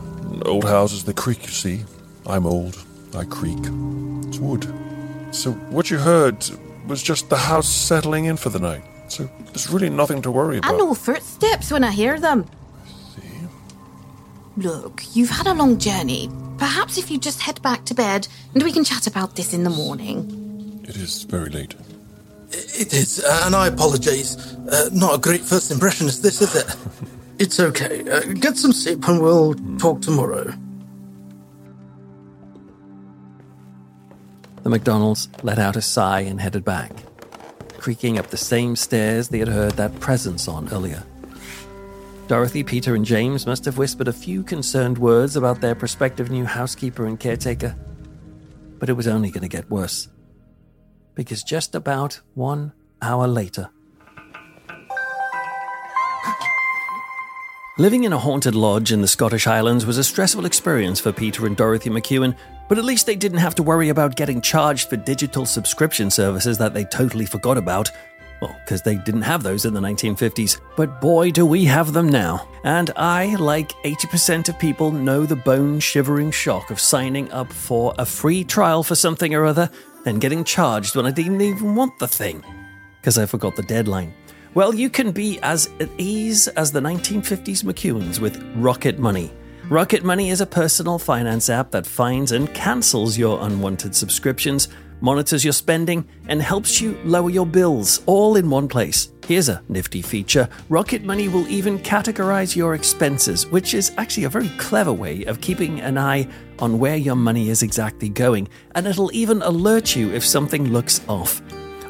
Old 0.45 0.63
houses, 0.65 1.03
they 1.03 1.13
creak, 1.13 1.43
you 1.43 1.49
see. 1.51 1.85
I'm 2.25 2.45
old. 2.45 2.77
I 3.15 3.25
creak. 3.25 3.59
It's 4.27 4.39
wood. 4.39 4.65
So 5.31 5.51
what 5.71 5.89
you 5.89 5.97
heard 5.97 6.45
was 6.87 7.01
just 7.03 7.29
the 7.29 7.37
house 7.37 7.67
settling 7.69 8.25
in 8.25 8.37
for 8.37 8.49
the 8.49 8.59
night. 8.59 8.83
So 9.07 9.29
there's 9.47 9.69
really 9.69 9.89
nothing 9.89 10.21
to 10.21 10.31
worry 10.31 10.57
about. 10.57 10.73
I 10.73 10.77
know 10.77 10.93
footsteps 10.93 11.71
when 11.71 11.83
I 11.83 11.91
hear 11.91 12.19
them. 12.19 12.45
See. 13.15 13.47
Look, 14.57 15.03
you've 15.13 15.29
had 15.29 15.47
a 15.47 15.53
long 15.53 15.77
journey. 15.79 16.29
Perhaps 16.57 16.97
if 16.97 17.09
you 17.11 17.17
just 17.17 17.41
head 17.41 17.61
back 17.61 17.85
to 17.85 17.93
bed 17.95 18.27
and 18.53 18.63
we 18.63 18.71
can 18.71 18.83
chat 18.83 19.07
about 19.07 19.35
this 19.35 19.53
in 19.53 19.63
the 19.63 19.69
morning. 19.69 20.83
It 20.87 20.95
is 20.95 21.23
very 21.23 21.49
late. 21.49 21.75
It 22.53 22.93
is, 22.93 23.19
and 23.19 23.55
I 23.55 23.67
apologise. 23.67 24.55
Uh, 24.55 24.89
not 24.91 25.15
a 25.15 25.17
great 25.17 25.41
first 25.41 25.71
impression 25.71 26.07
is 26.07 26.21
this, 26.21 26.41
is 26.41 26.55
it? 26.55 26.75
It's 27.39 27.59
okay. 27.59 28.07
Uh, 28.07 28.21
get 28.33 28.55
some 28.55 28.71
sleep 28.71 29.07
and 29.07 29.19
we'll 29.19 29.55
talk 29.79 30.03
tomorrow. 30.03 30.53
The 34.61 34.69
McDonalds 34.69 35.27
let 35.41 35.57
out 35.57 35.75
a 35.75 35.81
sigh 35.81 36.19
and 36.19 36.39
headed 36.39 36.63
back, 36.63 36.91
creaking 37.79 38.19
up 38.19 38.27
the 38.27 38.37
same 38.37 38.75
stairs 38.75 39.29
they 39.29 39.39
had 39.39 39.47
heard 39.47 39.71
that 39.71 39.99
presence 39.99 40.47
on 40.47 40.69
earlier. 40.71 41.01
Dorothy, 42.27 42.63
Peter, 42.63 42.93
and 42.93 43.03
James 43.03 43.47
must 43.47 43.65
have 43.65 43.79
whispered 43.79 44.07
a 44.07 44.13
few 44.13 44.43
concerned 44.43 44.99
words 44.99 45.35
about 45.35 45.61
their 45.61 45.73
prospective 45.73 46.29
new 46.29 46.45
housekeeper 46.45 47.07
and 47.07 47.19
caretaker. 47.19 47.75
But 48.77 48.87
it 48.87 48.93
was 48.93 49.07
only 49.07 49.31
going 49.31 49.41
to 49.41 49.49
get 49.49 49.67
worse. 49.71 50.09
Because 51.15 51.43
just 51.43 51.75
about 51.75 52.21
one 52.35 52.73
hour 53.01 53.27
later, 53.27 53.69
Living 57.77 58.03
in 58.03 58.13
a 58.13 58.19
haunted 58.19 58.53
lodge 58.53 58.91
in 58.91 59.01
the 59.01 59.07
Scottish 59.07 59.45
Highlands 59.45 59.87
was 59.87 59.97
a 59.97 60.03
stressful 60.03 60.45
experience 60.45 60.99
for 60.99 61.11
Peter 61.11 61.47
and 61.47 61.57
Dorothy 61.57 61.89
McEwan, 61.89 62.37
but 62.69 62.77
at 62.77 62.83
least 62.83 63.07
they 63.07 63.15
didn't 63.15 63.39
have 63.39 63.55
to 63.55 63.63
worry 63.63 63.89
about 63.89 64.15
getting 64.15 64.39
charged 64.39 64.87
for 64.89 64.97
digital 64.97 65.47
subscription 65.47 66.11
services 66.11 66.59
that 66.59 66.75
they 66.75 66.83
totally 66.83 67.25
forgot 67.25 67.57
about. 67.57 67.89
Well, 68.41 68.55
because 68.65 68.81
they 68.81 68.97
didn't 68.97 69.21
have 69.21 69.41
those 69.41 69.65
in 69.65 69.73
the 69.73 69.79
1950s. 69.79 70.59
But 70.75 70.99
boy, 70.99 71.31
do 71.31 71.45
we 71.45 71.65
have 71.65 71.93
them 71.93 72.09
now. 72.09 72.47
And 72.63 72.91
I, 72.97 73.35
like 73.35 73.71
80% 73.83 74.49
of 74.49 74.59
people, 74.59 74.91
know 74.91 75.25
the 75.25 75.35
bone 75.35 75.79
shivering 75.79 76.29
shock 76.29 76.71
of 76.71 76.79
signing 76.79 77.31
up 77.31 77.51
for 77.51 77.95
a 77.97 78.05
free 78.05 78.43
trial 78.43 78.83
for 78.83 78.95
something 78.95 79.33
or 79.33 79.45
other 79.45 79.71
and 80.05 80.21
getting 80.21 80.43
charged 80.43 80.95
when 80.95 81.05
I 81.05 81.11
didn't 81.11 81.41
even 81.41 81.75
want 81.75 81.99
the 81.99 82.07
thing 82.07 82.43
because 82.99 83.17
I 83.17 83.25
forgot 83.25 83.55
the 83.55 83.63
deadline. 83.63 84.13
Well, 84.53 84.75
you 84.75 84.89
can 84.89 85.11
be 85.11 85.39
as 85.41 85.69
at 85.79 85.89
ease 85.97 86.47
as 86.49 86.71
the 86.71 86.81
1950s 86.81 87.63
McEwans 87.63 88.19
with 88.19 88.43
Rocket 88.55 88.99
Money. 88.99 89.31
Rocket 89.69 90.03
Money 90.03 90.29
is 90.29 90.41
a 90.41 90.45
personal 90.45 90.99
finance 90.99 91.49
app 91.49 91.71
that 91.71 91.87
finds 91.87 92.33
and 92.33 92.53
cancels 92.53 93.17
your 93.17 93.41
unwanted 93.41 93.95
subscriptions, 93.95 94.67
monitors 95.01 95.43
your 95.43 95.53
spending, 95.53 96.07
and 96.27 96.41
helps 96.41 96.79
you 96.79 96.97
lower 97.03 97.29
your 97.29 97.45
bills 97.45 98.01
all 98.05 98.35
in 98.37 98.49
one 98.49 98.67
place. 98.67 99.11
Here's 99.27 99.49
a 99.49 99.63
nifty 99.69 100.01
feature 100.01 100.47
Rocket 100.69 101.03
Money 101.03 101.27
will 101.27 101.47
even 101.47 101.79
categorize 101.79 102.55
your 102.55 102.75
expenses, 102.75 103.47
which 103.47 103.73
is 103.73 103.91
actually 103.97 104.23
a 104.23 104.29
very 104.29 104.49
clever 104.57 104.93
way 104.93 105.23
of 105.25 105.41
keeping 105.41 105.81
an 105.81 105.97
eye 105.97 106.27
on 106.59 106.79
where 106.79 106.95
your 106.95 107.15
money 107.15 107.49
is 107.49 107.63
exactly 107.63 108.09
going, 108.09 108.47
and 108.75 108.87
it'll 108.87 109.11
even 109.13 109.41
alert 109.41 109.95
you 109.95 110.11
if 110.11 110.25
something 110.25 110.71
looks 110.71 111.01
off. 111.07 111.41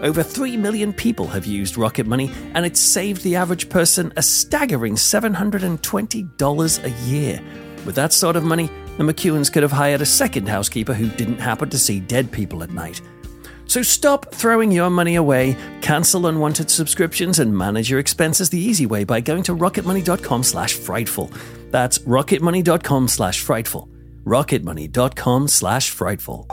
Over 0.02 0.24
3 0.24 0.58
million 0.58 0.94
people 0.94 1.28
have 1.28 1.46
used 1.46 1.78
Rocket 1.78 2.08
Money, 2.08 2.32
and 2.56 2.66
it's 2.66 2.80
saved 2.80 3.22
the 3.22 3.36
average 3.36 3.70
person 3.70 4.12
a 4.18 4.24
staggering 4.24 4.96
$720 4.96 6.84
a 6.84 6.90
year. 7.08 7.40
With 7.86 7.96
that 7.96 8.12
sort 8.12 8.36
of 8.36 8.44
money, 8.44 8.70
the 9.02 9.14
McEwans 9.14 9.52
could 9.52 9.64
have 9.64 9.72
hired 9.72 10.02
a 10.02 10.06
second 10.06 10.48
housekeeper 10.48 10.94
who 10.94 11.08
didn't 11.08 11.40
happen 11.40 11.70
to 11.70 11.80
see 11.80 12.00
dead 12.00 12.32
people 12.32 12.62
at 12.62 12.70
night. 12.70 13.02
So 13.66 13.82
stop 13.82 14.34
throwing 14.34 14.72
your 14.72 14.90
money 14.90 15.16
away, 15.16 15.58
cancel 15.82 16.28
unwanted 16.28 16.70
subscriptions, 16.70 17.40
and 17.40 17.58
manage 17.58 17.90
your 17.90 18.00
expenses 18.00 18.50
the 18.50 18.60
easy 18.60 18.86
way 18.86 19.04
by 19.04 19.22
going 19.22 19.44
to 19.44 19.56
rocketmoney.com 19.56 20.44
slash 20.44 20.74
frightful. 20.74 21.32
That's 21.70 22.00
rocketmoney.com 22.00 23.08
slash 23.08 23.40
frightful. 23.40 23.90
rocketmoney.com 24.26 25.48
slash 25.48 25.90
frightful. 25.90 26.48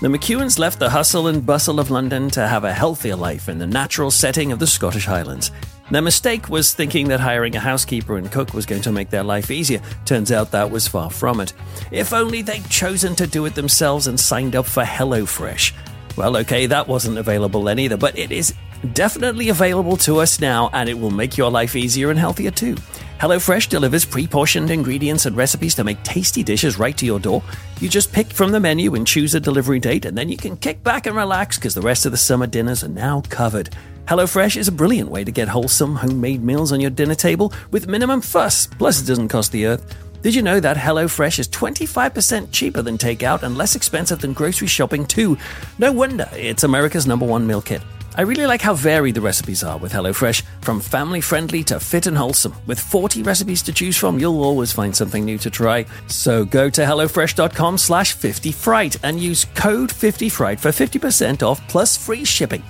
The 0.00 0.08
McEwans 0.08 0.58
left 0.58 0.78
the 0.78 0.90
hustle 0.90 1.26
and 1.26 1.44
bustle 1.44 1.80
of 1.80 1.90
London 1.90 2.28
to 2.30 2.46
have 2.46 2.64
a 2.64 2.72
healthier 2.72 3.16
life 3.16 3.48
in 3.48 3.58
the 3.58 3.66
natural 3.66 4.10
setting 4.10 4.52
of 4.52 4.58
the 4.58 4.66
Scottish 4.66 5.06
Highlands. 5.06 5.50
Their 5.90 6.02
mistake 6.02 6.50
was 6.50 6.74
thinking 6.74 7.08
that 7.08 7.20
hiring 7.20 7.56
a 7.56 7.60
housekeeper 7.60 8.18
and 8.18 8.30
cook 8.30 8.52
was 8.52 8.66
going 8.66 8.82
to 8.82 8.92
make 8.92 9.08
their 9.08 9.22
life 9.22 9.50
easier. 9.50 9.80
Turns 10.04 10.30
out 10.30 10.50
that 10.50 10.70
was 10.70 10.86
far 10.86 11.10
from 11.10 11.40
it. 11.40 11.54
If 11.90 12.12
only 12.12 12.42
they'd 12.42 12.68
chosen 12.68 13.16
to 13.16 13.26
do 13.26 13.46
it 13.46 13.54
themselves 13.54 14.06
and 14.06 14.20
signed 14.20 14.54
up 14.54 14.66
for 14.66 14.82
HelloFresh. 14.82 15.72
Well, 16.14 16.36
okay, 16.38 16.66
that 16.66 16.88
wasn't 16.88 17.16
available 17.16 17.62
then 17.62 17.78
either, 17.78 17.96
but 17.96 18.18
it 18.18 18.30
is 18.30 18.52
definitely 18.92 19.48
available 19.48 19.96
to 19.98 20.18
us 20.18 20.40
now, 20.40 20.68
and 20.72 20.88
it 20.88 20.98
will 20.98 21.10
make 21.10 21.38
your 21.38 21.50
life 21.50 21.74
easier 21.74 22.10
and 22.10 22.18
healthier 22.18 22.50
too. 22.50 22.76
HelloFresh 23.18 23.68
delivers 23.68 24.04
pre 24.04 24.28
portioned 24.28 24.70
ingredients 24.70 25.26
and 25.26 25.36
recipes 25.36 25.74
to 25.74 25.82
make 25.82 26.00
tasty 26.04 26.44
dishes 26.44 26.78
right 26.78 26.96
to 26.96 27.04
your 27.04 27.18
door. 27.18 27.42
You 27.80 27.88
just 27.88 28.12
pick 28.12 28.28
from 28.28 28.52
the 28.52 28.60
menu 28.60 28.94
and 28.94 29.04
choose 29.04 29.34
a 29.34 29.40
delivery 29.40 29.80
date, 29.80 30.04
and 30.04 30.16
then 30.16 30.28
you 30.28 30.36
can 30.36 30.56
kick 30.56 30.84
back 30.84 31.06
and 31.06 31.16
relax 31.16 31.58
because 31.58 31.74
the 31.74 31.80
rest 31.80 32.06
of 32.06 32.12
the 32.12 32.16
summer 32.16 32.46
dinners 32.46 32.84
are 32.84 32.94
now 32.94 33.22
covered. 33.28 33.70
HelloFresh 34.06 34.56
is 34.56 34.68
a 34.68 34.72
brilliant 34.72 35.10
way 35.10 35.24
to 35.24 35.32
get 35.32 35.48
wholesome 35.48 35.96
homemade 35.96 36.44
meals 36.44 36.70
on 36.70 36.78
your 36.78 36.90
dinner 36.90 37.16
table 37.16 37.52
with 37.72 37.88
minimum 37.88 38.20
fuss, 38.20 38.68
plus 38.68 39.02
it 39.02 39.06
doesn't 39.06 39.26
cost 39.26 39.50
the 39.50 39.66
earth. 39.66 39.96
Did 40.22 40.36
you 40.36 40.42
know 40.42 40.60
that 40.60 40.76
HelloFresh 40.76 41.40
is 41.40 41.48
25% 41.48 42.52
cheaper 42.52 42.82
than 42.82 42.98
takeout 42.98 43.42
and 43.42 43.56
less 43.56 43.74
expensive 43.74 44.20
than 44.20 44.32
grocery 44.32 44.68
shopping 44.68 45.04
too? 45.04 45.36
No 45.80 45.90
wonder 45.90 46.28
it's 46.34 46.62
America's 46.62 47.08
number 47.08 47.26
one 47.26 47.48
meal 47.48 47.62
kit. 47.62 47.82
I 48.18 48.22
really 48.22 48.46
like 48.48 48.60
how 48.60 48.74
varied 48.74 49.14
the 49.14 49.20
recipes 49.20 49.62
are 49.62 49.78
with 49.78 49.92
HelloFresh, 49.92 50.42
from 50.62 50.80
family 50.80 51.20
friendly 51.20 51.62
to 51.62 51.78
fit 51.78 52.08
and 52.08 52.16
wholesome. 52.16 52.52
With 52.66 52.80
40 52.80 53.22
recipes 53.22 53.62
to 53.62 53.72
choose 53.72 53.96
from, 53.96 54.18
you'll 54.18 54.42
always 54.42 54.72
find 54.72 54.94
something 54.94 55.24
new 55.24 55.38
to 55.38 55.50
try. 55.50 55.86
So 56.08 56.44
go 56.44 56.68
to 56.68 56.80
HelloFresh.com 56.80 57.78
slash 57.78 58.16
50fright 58.16 58.98
and 59.04 59.20
use 59.20 59.44
code 59.54 59.90
50fright 59.90 60.58
for 60.58 60.70
50% 60.70 61.44
off 61.44 61.60
plus 61.68 61.96
free 61.96 62.24
shipping. 62.24 62.64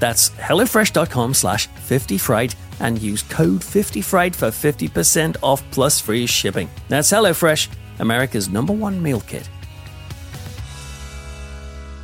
That's 0.00 0.30
HelloFresh.com 0.30 1.34
slash 1.34 1.68
50fright 1.68 2.54
and 2.80 2.98
use 2.98 3.24
code 3.24 3.60
50fright 3.60 4.34
for 4.34 4.48
50% 4.48 5.36
off 5.42 5.62
plus 5.70 6.00
free 6.00 6.26
shipping. 6.26 6.70
That's 6.88 7.12
HelloFresh, 7.12 7.68
America's 7.98 8.48
number 8.48 8.72
one 8.72 9.02
meal 9.02 9.20
kit. 9.20 9.50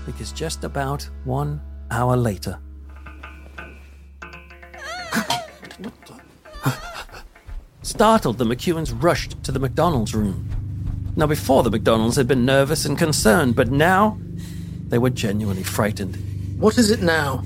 Because 0.04 0.32
just 0.32 0.64
about 0.64 1.08
one 1.24 1.62
hour 1.90 2.14
later, 2.14 2.58
Startled, 7.82 8.38
the 8.38 8.44
McEwans 8.44 8.94
rushed 9.02 9.42
to 9.44 9.52
the 9.52 9.58
McDonald's 9.58 10.14
room. 10.14 10.48
Now, 11.16 11.26
before 11.26 11.62
the 11.62 11.70
McDonald's 11.70 12.16
had 12.16 12.28
been 12.28 12.44
nervous 12.44 12.84
and 12.84 12.96
concerned, 12.96 13.56
but 13.56 13.70
now 13.70 14.18
they 14.88 14.98
were 14.98 15.10
genuinely 15.10 15.62
frightened. 15.62 16.16
What 16.58 16.78
is 16.78 16.90
it 16.90 17.02
now? 17.02 17.42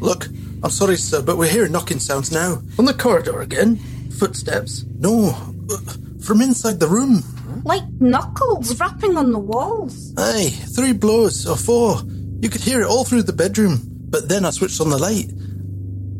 Look, 0.00 0.26
I'm 0.62 0.70
sorry, 0.70 0.96
sir, 0.96 1.22
but 1.22 1.38
we're 1.38 1.50
hearing 1.50 1.72
knocking 1.72 2.00
sounds 2.00 2.30
now. 2.32 2.62
On 2.78 2.84
the 2.84 2.94
corridor 2.94 3.40
again? 3.40 3.76
Footsteps? 4.18 4.84
No, 4.98 5.30
uh, 5.70 5.78
from 6.22 6.42
inside 6.42 6.80
the 6.80 6.88
room. 6.88 7.22
Like 7.64 7.84
knuckles 8.00 8.78
rapping 8.78 9.16
on 9.16 9.32
the 9.32 9.38
walls. 9.38 10.12
Aye, 10.16 10.50
three 10.74 10.92
blows 10.92 11.46
or 11.46 11.56
four. 11.56 12.00
You 12.40 12.48
could 12.48 12.62
hear 12.62 12.80
it 12.80 12.86
all 12.86 13.04
through 13.04 13.22
the 13.24 13.32
bedroom. 13.32 13.80
But 14.10 14.28
then 14.28 14.44
I 14.44 14.50
switched 14.50 14.80
on 14.80 14.90
the 14.90 14.98
light. 14.98 15.30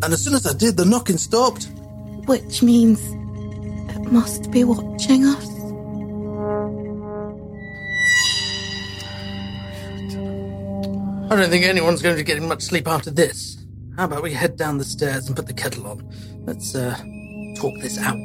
And 0.02 0.12
as 0.12 0.25
soon 0.25 0.34
as 0.34 0.47
I 0.47 0.52
did, 0.54 0.76
the 0.76 0.84
knocking 0.84 1.19
stopped. 1.19 1.69
Which 2.26 2.63
means 2.63 3.00
it 3.91 4.13
must 4.13 4.50
be 4.50 4.65
watching 4.65 5.25
us. 5.25 5.47
I 11.30 11.36
don't 11.36 11.50
think 11.50 11.65
anyone's 11.65 12.02
going 12.02 12.17
to 12.17 12.21
be 12.21 12.26
getting 12.26 12.49
much 12.49 12.63
sleep 12.63 12.89
after 12.89 13.10
this. 13.10 13.65
How 13.97 14.04
about 14.04 14.23
we 14.23 14.32
head 14.32 14.56
down 14.56 14.78
the 14.78 14.84
stairs 14.84 15.26
and 15.26 15.36
put 15.36 15.47
the 15.47 15.52
kettle 15.54 15.86
on? 15.86 16.08
Let's, 16.45 16.75
uh, 16.75 16.97
talk 17.56 17.75
this 17.80 17.99
out. 17.99 18.17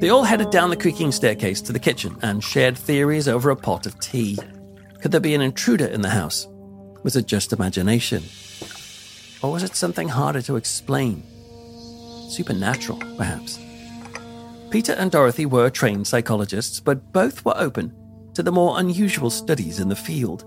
They 0.00 0.10
all 0.10 0.24
headed 0.24 0.50
down 0.50 0.70
the 0.70 0.76
creaking 0.76 1.12
staircase 1.12 1.60
to 1.62 1.72
the 1.72 1.78
kitchen 1.78 2.16
and 2.22 2.42
shared 2.42 2.78
theories 2.78 3.28
over 3.28 3.50
a 3.50 3.56
pot 3.56 3.86
of 3.86 3.98
tea. 4.00 4.38
Could 5.00 5.10
there 5.10 5.20
be 5.20 5.34
an 5.34 5.40
intruder 5.40 5.86
in 5.86 6.00
the 6.00 6.08
house? 6.08 6.48
Was 7.02 7.16
it 7.16 7.26
just 7.26 7.52
imagination? 7.52 8.22
Or 9.42 9.52
was 9.52 9.62
it 9.62 9.76
something 9.76 10.08
harder 10.08 10.42
to 10.42 10.56
explain? 10.56 11.22
Supernatural, 12.28 12.98
perhaps. 13.16 13.58
Peter 14.70 14.92
and 14.92 15.10
Dorothy 15.10 15.46
were 15.46 15.70
trained 15.70 16.06
psychologists, 16.06 16.80
but 16.80 17.12
both 17.12 17.44
were 17.44 17.56
open 17.56 17.94
to 18.34 18.42
the 18.42 18.52
more 18.52 18.78
unusual 18.78 19.30
studies 19.30 19.80
in 19.80 19.88
the 19.88 19.96
field. 19.96 20.44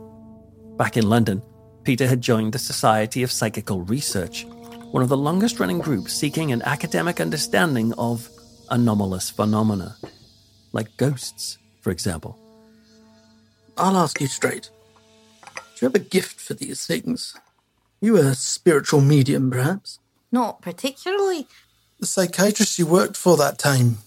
Back 0.78 0.98
in 0.98 1.10
London, 1.10 1.42
Peter 1.84 2.06
had 2.06 2.22
joined 2.22 2.54
the 2.54 2.60
Society 2.60 3.24
of 3.24 3.32
Psychical 3.32 3.82
Research, 3.82 4.46
one 4.92 5.02
of 5.02 5.10
the 5.10 5.18
longest 5.18 5.60
running 5.60 5.80
groups 5.80 6.14
seeking 6.14 6.52
an 6.52 6.62
academic 6.64 7.20
understanding 7.20 7.94
of 7.98 8.30
anomalous 8.70 9.30
phenomena, 9.30 9.96
like 10.74 10.96
ghosts, 10.98 11.58
for 11.82 11.92
example. 11.92 12.38
I'll 13.78 13.98
ask 13.98 14.22
you 14.22 14.28
straight. 14.28 14.70
Do 15.46 15.62
you 15.82 15.88
have 15.88 15.96
a 15.96 16.00
gift 16.00 16.40
for 16.40 16.54
these 16.54 16.86
things? 16.86 17.36
You 18.02 18.18
a 18.18 18.34
spiritual 18.34 19.02
medium, 19.02 19.52
perhaps? 19.52 20.00
Not 20.32 20.62
particularly. 20.62 21.48
The 22.00 22.08
psychiatrist 22.08 22.80
you 22.80 22.88
worked 22.88 23.16
for 23.16 23.38
that 23.38 23.60
time. 23.60 24.00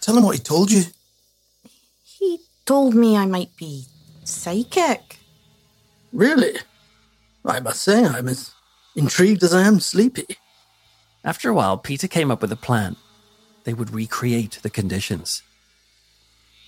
Tell 0.00 0.18
him 0.18 0.24
what 0.24 0.34
he 0.34 0.42
told 0.42 0.72
you. 0.72 0.82
He 2.02 2.40
told 2.66 2.94
me 2.94 3.16
I 3.16 3.26
might 3.26 3.56
be 3.56 3.84
psychic. 4.24 5.18
Really? 6.12 6.58
I 7.44 7.60
must 7.60 7.82
say 7.82 8.04
I'm 8.04 8.28
as 8.28 8.52
intrigued 8.96 9.42
as 9.44 9.54
I 9.54 9.62
am 9.62 9.78
sleepy. 9.78 10.36
After 11.24 11.48
a 11.48 11.54
while, 11.54 11.78
Peter 11.78 12.08
came 12.08 12.30
up 12.30 12.42
with 12.42 12.50
a 12.50 12.56
plan. 12.56 12.96
They 13.64 13.74
would 13.74 13.94
recreate 13.94 14.58
the 14.62 14.70
conditions. 14.70 15.42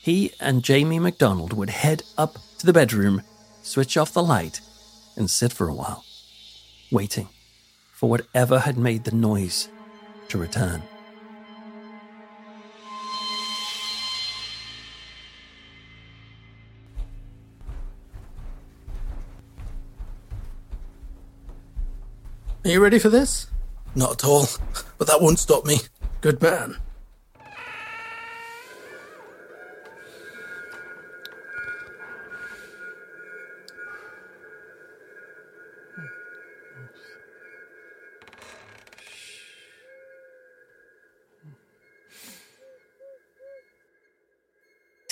He 0.01 0.33
and 0.41 0.63
Jamie 0.63 0.99
McDonald 0.99 1.53
would 1.53 1.71
head 1.71 2.03
up 2.19 2.37
to 2.59 2.67
the 2.67 2.73
bedroom, 2.73 3.23
switch 3.63 3.97
off 3.97 4.13
the 4.13 4.23
light, 4.23 4.61
and 5.17 5.31
sit 5.31 5.53
for 5.53 5.69
a 5.69 5.75
while, 5.75 6.05
waiting 6.93 7.29
for 7.93 8.09
whatever 8.11 8.61
had 8.61 8.77
made 8.77 9.05
the 9.05 9.15
noise 9.15 9.69
to 10.29 10.39
return. 10.39 10.83
Are 22.65 22.71
you 22.71 22.81
ready 22.81 23.01
for 23.01 23.09
this? 23.09 23.49
Not 23.97 24.13
at 24.13 24.25
all. 24.25 24.47
But 24.97 25.09
that 25.09 25.21
won't 25.21 25.41
stop 25.41 25.65
me. 25.65 25.79
Good 26.21 26.41
man. 26.41 26.77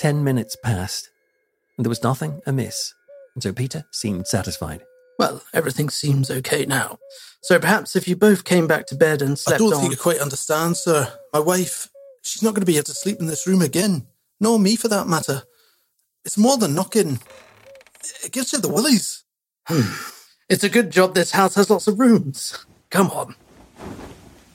Ten 0.01 0.23
minutes 0.23 0.55
passed, 0.55 1.11
and 1.77 1.85
there 1.85 1.89
was 1.89 2.01
nothing 2.01 2.41
amiss, 2.47 2.95
and 3.35 3.43
so 3.43 3.53
Peter 3.53 3.85
seemed 3.91 4.25
satisfied. 4.25 4.81
Well, 5.19 5.43
everything 5.53 5.91
seems 5.91 6.31
okay 6.31 6.65
now. 6.65 6.97
So 7.43 7.59
perhaps 7.59 7.95
if 7.95 8.07
you 8.07 8.15
both 8.15 8.43
came 8.43 8.65
back 8.65 8.87
to 8.87 8.95
bed 8.95 9.21
and 9.21 9.37
slept 9.37 9.61
on. 9.61 9.67
I 9.67 9.69
don't 9.69 9.75
on. 9.75 9.81
think 9.81 9.91
you 9.91 9.99
quite 9.99 10.17
understand, 10.17 10.77
sir. 10.77 11.13
My 11.31 11.39
wife, 11.39 11.87
she's 12.23 12.41
not 12.41 12.55
going 12.55 12.63
to 12.63 12.65
be 12.65 12.77
able 12.77 12.85
to 12.85 12.95
sleep 12.95 13.19
in 13.19 13.27
this 13.27 13.45
room 13.45 13.61
again. 13.61 14.07
Nor 14.39 14.57
me, 14.57 14.75
for 14.75 14.87
that 14.87 15.07
matter. 15.07 15.43
It's 16.25 16.35
more 16.35 16.57
than 16.57 16.73
knocking. 16.73 17.19
It 18.25 18.31
gives 18.31 18.53
you 18.53 18.59
the 18.59 18.69
willies. 18.69 19.23
Hmm. 19.67 19.93
It's 20.49 20.63
a 20.63 20.69
good 20.69 20.89
job 20.89 21.13
this 21.13 21.29
house 21.29 21.53
has 21.53 21.69
lots 21.69 21.87
of 21.87 21.99
rooms. 21.99 22.65
Come 22.89 23.11
on. 23.11 23.35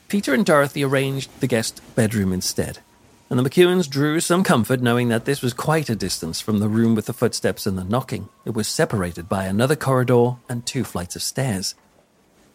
Peter 0.09 0.35
and 0.35 0.44
Dorothy 0.44 0.82
arranged 0.82 1.30
the 1.38 1.46
guest 1.46 1.80
bedroom 1.94 2.32
instead, 2.32 2.80
and 3.28 3.38
the 3.38 3.48
McEwans 3.48 3.90
drew 3.90 4.20
some 4.20 4.44
comfort 4.44 4.80
knowing 4.80 5.08
that 5.08 5.24
this 5.24 5.42
was 5.42 5.52
quite 5.52 5.90
a 5.90 5.96
distance 5.96 6.40
from 6.40 6.58
the 6.58 6.68
room 6.68 6.94
with 6.94 7.06
the 7.06 7.12
footsteps 7.12 7.66
and 7.66 7.76
the 7.76 7.84
knocking. 7.84 8.28
It 8.44 8.54
was 8.54 8.68
separated 8.68 9.28
by 9.28 9.46
another 9.46 9.74
corridor 9.74 10.36
and 10.48 10.64
two 10.64 10.84
flights 10.84 11.16
of 11.16 11.22
stairs. 11.22 11.74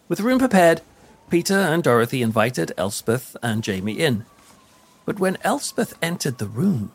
With 0.08 0.20
the 0.20 0.24
room 0.24 0.40
prepared, 0.40 0.82
Peter 1.30 1.58
and 1.58 1.84
Dorothy 1.84 2.22
invited 2.22 2.72
Elspeth 2.78 3.36
and 3.44 3.64
Jamie 3.64 4.00
in. 4.00 4.26
But 5.06 5.20
when 5.20 5.38
Elspeth 5.44 5.98
entered 6.02 6.38
the 6.38 6.48
room, 6.48 6.92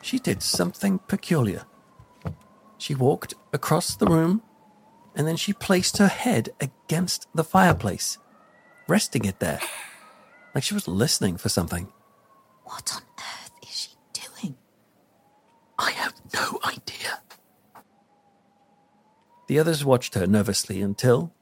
she 0.00 0.18
did 0.18 0.42
something 0.42 0.98
peculiar. 1.00 1.64
She 2.78 2.94
walked 2.94 3.34
across 3.52 3.96
the 3.96 4.06
room 4.06 4.42
and 5.14 5.26
then 5.26 5.36
she 5.36 5.52
placed 5.52 5.98
her 5.98 6.08
head 6.08 6.50
against 6.60 7.26
the 7.34 7.44
fireplace, 7.44 8.16
resting 8.86 9.24
it 9.24 9.40
there, 9.40 9.60
like 10.54 10.64
she 10.64 10.74
was 10.74 10.88
listening 10.88 11.36
for 11.36 11.48
something. 11.48 11.92
What 12.68 12.92
on 12.94 13.02
earth 13.18 13.52
is 13.62 13.74
she 13.74 13.90
doing? 14.12 14.54
I 15.78 15.90
have 15.92 16.12
no 16.34 16.58
idea. 16.64 17.22
The 19.46 19.58
others 19.58 19.86
watched 19.86 20.14
her 20.14 20.26
nervously 20.26 20.82
until 20.82 21.32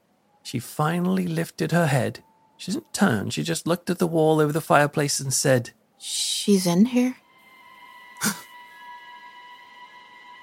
she 0.41 0.59
finally 0.59 1.27
lifted 1.27 1.73
her 1.73 1.87
head. 1.87 2.23
She 2.55 2.71
didn't 2.71 2.93
turn, 2.93 3.29
she 3.29 3.43
just 3.43 3.67
looked 3.67 3.89
at 3.89 3.99
the 3.99 4.07
wall 4.07 4.39
over 4.39 4.53
the 4.53 4.61
fireplace 4.61 5.19
and 5.19 5.33
said, 5.33 5.71
She's 5.97 6.65
in 6.65 6.85
here. 6.85 7.17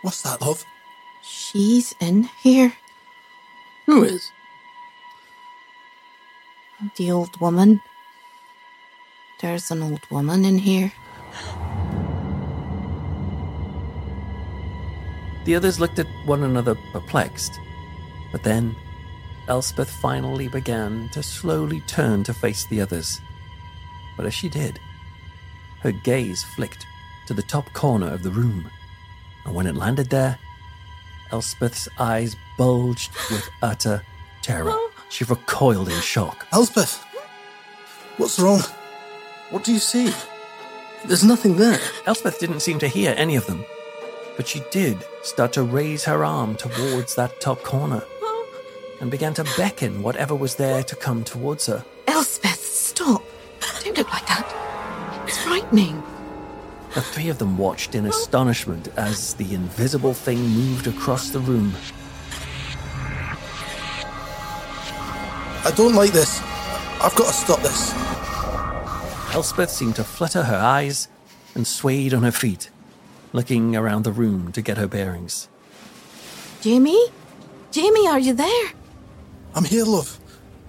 What's 0.03 0.20
that, 0.20 0.42
love? 0.42 0.62
She's 1.23 1.94
in 1.99 2.29
here. 2.42 2.75
Who 3.87 4.05
is? 4.05 4.31
The 6.99 7.11
old 7.11 7.40
woman. 7.40 7.81
There's 9.44 9.70
an 9.70 9.83
old 9.83 10.00
woman 10.11 10.46
in 10.46 10.57
here. 10.57 10.90
The 15.44 15.54
others 15.54 15.78
looked 15.78 15.98
at 15.98 16.07
one 16.24 16.44
another 16.44 16.74
perplexed. 16.94 17.61
But 18.33 18.42
then, 18.42 18.74
Elspeth 19.46 19.90
finally 19.90 20.48
began 20.48 21.11
to 21.11 21.22
slowly 21.22 21.83
turn 21.83 22.24
to 22.24 22.33
face 22.33 22.64
the 22.64 22.80
others. 22.80 23.20
But 24.16 24.24
as 24.24 24.33
she 24.33 24.48
did, 24.48 24.80
her 25.80 25.92
gaze 25.92 26.42
flicked 26.42 26.87
to 27.26 27.35
the 27.35 27.42
top 27.42 27.70
corner 27.74 28.09
of 28.09 28.22
the 28.22 28.30
room. 28.30 28.70
And 29.44 29.54
when 29.54 29.66
it 29.66 29.76
landed 29.76 30.09
there, 30.09 30.38
Elspeth's 31.33 31.87
eyes 31.98 32.35
bulged 32.57 33.12
with 33.30 33.46
utter 33.62 34.02
terror. 34.40 34.70
Oh. 34.72 34.90
She 35.11 35.24
recoiled 35.24 35.90
in 35.90 36.00
shock. 36.00 36.46
Elspeth! 36.50 37.04
What's 38.16 38.38
wrong? 38.38 38.62
What 39.54 39.62
do 39.62 39.72
you 39.72 39.78
see? 39.78 40.12
There's 41.04 41.22
nothing 41.22 41.58
there. 41.58 41.78
Elspeth 42.06 42.40
didn't 42.40 42.58
seem 42.58 42.80
to 42.80 42.88
hear 42.88 43.14
any 43.16 43.36
of 43.36 43.46
them, 43.46 43.64
but 44.36 44.48
she 44.48 44.64
did 44.72 44.98
start 45.22 45.52
to 45.52 45.62
raise 45.62 46.02
her 46.06 46.24
arm 46.24 46.56
towards 46.56 47.14
that 47.14 47.40
top 47.40 47.62
corner 47.62 48.02
and 49.00 49.12
began 49.12 49.32
to 49.34 49.44
beckon 49.56 50.02
whatever 50.02 50.34
was 50.34 50.56
there 50.56 50.82
to 50.82 50.96
come 50.96 51.22
towards 51.22 51.66
her. 51.66 51.84
Elspeth, 52.08 52.64
stop. 52.64 53.22
Don't 53.84 53.96
look 53.96 54.12
like 54.12 54.26
that. 54.26 55.22
It's 55.28 55.38
frightening. 55.38 56.02
The 56.92 57.02
three 57.02 57.28
of 57.28 57.38
them 57.38 57.56
watched 57.56 57.94
in 57.94 58.06
astonishment 58.06 58.88
as 58.96 59.34
the 59.34 59.54
invisible 59.54 60.14
thing 60.14 60.40
moved 60.48 60.88
across 60.88 61.30
the 61.30 61.38
room. 61.38 61.72
I 65.64 65.70
don't 65.76 65.94
like 65.94 66.10
this. 66.10 66.40
I've 67.00 67.14
got 67.14 67.28
to 67.28 67.32
stop 67.32 67.62
this. 67.62 68.13
Elspeth 69.35 69.70
seemed 69.70 69.97
to 69.97 70.05
flutter 70.05 70.44
her 70.44 70.57
eyes 70.57 71.09
and 71.57 71.66
swayed 71.66 72.14
on 72.14 72.23
her 72.23 72.31
feet, 72.31 72.70
looking 73.33 73.75
around 73.75 74.05
the 74.05 74.12
room 74.12 74.53
to 74.53 74.62
get 74.62 74.79
her 74.79 74.87
bearings. 74.87 75.49
Jamie? 76.61 77.07
Jamie, 77.73 78.07
are 78.07 78.20
you 78.20 78.33
there? 78.33 78.66
I'm 79.57 79.64
here, 79.64 79.85
love. 79.85 80.20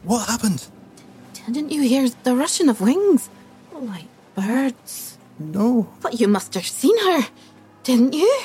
What 0.01 0.27
happened? 0.27 0.65
Didn't 1.45 1.71
you 1.71 1.83
hear 1.83 2.09
the 2.23 2.35
rushing 2.35 2.67
of 2.67 2.81
wings? 2.81 3.29
Like 3.71 4.07
birds. 4.35 5.19
No. 5.37 5.87
But 6.01 6.19
you 6.19 6.27
must 6.27 6.55
have 6.55 6.65
seen 6.65 6.97
her, 7.05 7.27
didn't 7.83 8.13
you? 8.13 8.41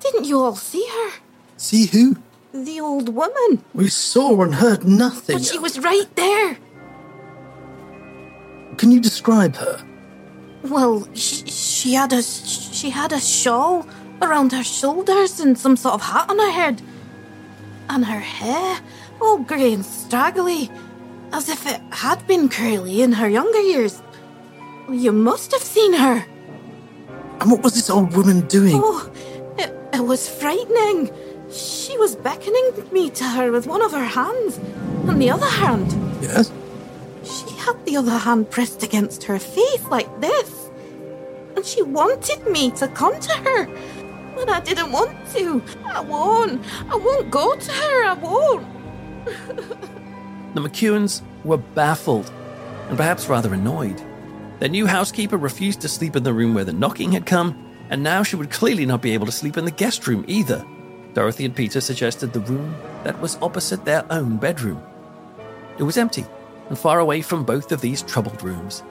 Didn't 0.00 0.24
you 0.24 0.40
all 0.40 0.56
see 0.56 0.84
her? 0.92 1.10
See 1.56 1.86
who? 1.86 2.16
The 2.52 2.80
old 2.80 3.10
woman. 3.10 3.64
We 3.72 3.90
saw 3.90 4.42
and 4.42 4.56
heard 4.56 4.84
nothing. 4.84 5.36
But 5.36 5.44
she 5.44 5.60
was 5.60 5.78
right 5.78 6.12
there. 6.16 6.58
Can 8.76 8.90
you 8.90 9.00
describe 9.00 9.56
her? 9.56 9.82
Well, 10.62 11.06
she, 11.14 11.46
she 11.46 11.94
had 11.94 12.12
a 12.12 12.22
she 12.22 12.90
had 12.90 13.12
a 13.12 13.20
shawl 13.20 13.86
around 14.20 14.52
her 14.52 14.64
shoulders 14.64 15.40
and 15.40 15.58
some 15.58 15.76
sort 15.76 15.94
of 15.94 16.02
hat 16.02 16.28
on 16.28 16.38
her 16.38 16.50
head, 16.50 16.82
and 17.88 18.04
her 18.04 18.20
hair 18.20 18.78
all 19.20 19.38
grey 19.38 19.72
and 19.72 19.84
straggly, 19.84 20.70
as 21.32 21.48
if 21.48 21.66
it 21.66 21.80
had 21.90 22.26
been 22.26 22.48
curly 22.48 23.02
in 23.02 23.12
her 23.12 23.28
younger 23.28 23.60
years. 23.60 24.02
You 24.90 25.12
must 25.12 25.52
have 25.52 25.62
seen 25.62 25.94
her. 25.94 26.24
And 27.40 27.50
what 27.50 27.62
was 27.62 27.74
this 27.74 27.90
old 27.90 28.14
woman 28.16 28.46
doing? 28.46 28.74
Oh, 28.76 29.10
it, 29.58 29.74
it 29.92 30.00
was 30.00 30.28
frightening. 30.28 31.10
She 31.50 31.96
was 31.98 32.16
beckoning 32.16 32.72
me 32.92 33.10
to 33.10 33.24
her 33.24 33.52
with 33.52 33.66
one 33.66 33.82
of 33.82 33.92
her 33.92 34.04
hands, 34.04 34.58
and 35.08 35.20
the 35.20 35.30
other 35.30 35.46
hand. 35.46 35.92
Yes? 36.22 36.50
Had 37.66 37.84
the 37.84 37.96
other 37.96 38.16
hand 38.16 38.48
pressed 38.48 38.84
against 38.84 39.24
her 39.24 39.40
face 39.40 39.82
like 39.90 40.20
this. 40.20 40.70
And 41.56 41.66
she 41.66 41.82
wanted 41.82 42.46
me 42.46 42.70
to 42.72 42.86
come 42.86 43.18
to 43.18 43.32
her. 43.32 43.66
But 44.36 44.48
I 44.48 44.60
didn't 44.60 44.92
want 44.92 45.16
to. 45.34 45.60
I 45.84 46.00
won't. 46.00 46.64
I 46.88 46.94
won't 46.94 47.28
go 47.28 47.56
to 47.56 47.72
her. 47.72 48.04
I 48.04 48.12
won't. 48.14 48.66
The 50.54 50.62
McEwans 50.62 51.20
were 51.44 51.58
baffled 51.58 52.32
and 52.88 52.96
perhaps 52.96 53.28
rather 53.28 53.52
annoyed. 53.52 54.00
Their 54.58 54.70
new 54.70 54.86
housekeeper 54.86 55.36
refused 55.36 55.82
to 55.82 55.88
sleep 55.88 56.16
in 56.16 56.22
the 56.22 56.32
room 56.32 56.54
where 56.54 56.64
the 56.64 56.72
knocking 56.72 57.12
had 57.12 57.26
come, 57.26 57.62
and 57.90 58.02
now 58.02 58.22
she 58.22 58.36
would 58.36 58.50
clearly 58.50 58.86
not 58.86 59.02
be 59.02 59.12
able 59.12 59.26
to 59.26 59.32
sleep 59.32 59.58
in 59.58 59.66
the 59.66 59.70
guest 59.70 60.06
room 60.06 60.24
either. 60.26 60.64
Dorothy 61.12 61.44
and 61.44 61.54
Peter 61.54 61.82
suggested 61.82 62.32
the 62.32 62.40
room 62.40 62.74
that 63.04 63.20
was 63.20 63.36
opposite 63.42 63.84
their 63.84 64.10
own 64.10 64.38
bedroom. 64.38 64.82
It 65.78 65.82
was 65.82 65.98
empty 65.98 66.24
and 66.68 66.78
far 66.78 67.00
away 67.00 67.22
from 67.22 67.44
both 67.44 67.72
of 67.72 67.80
these 67.80 68.02
troubled 68.02 68.42
rooms. 68.42 68.82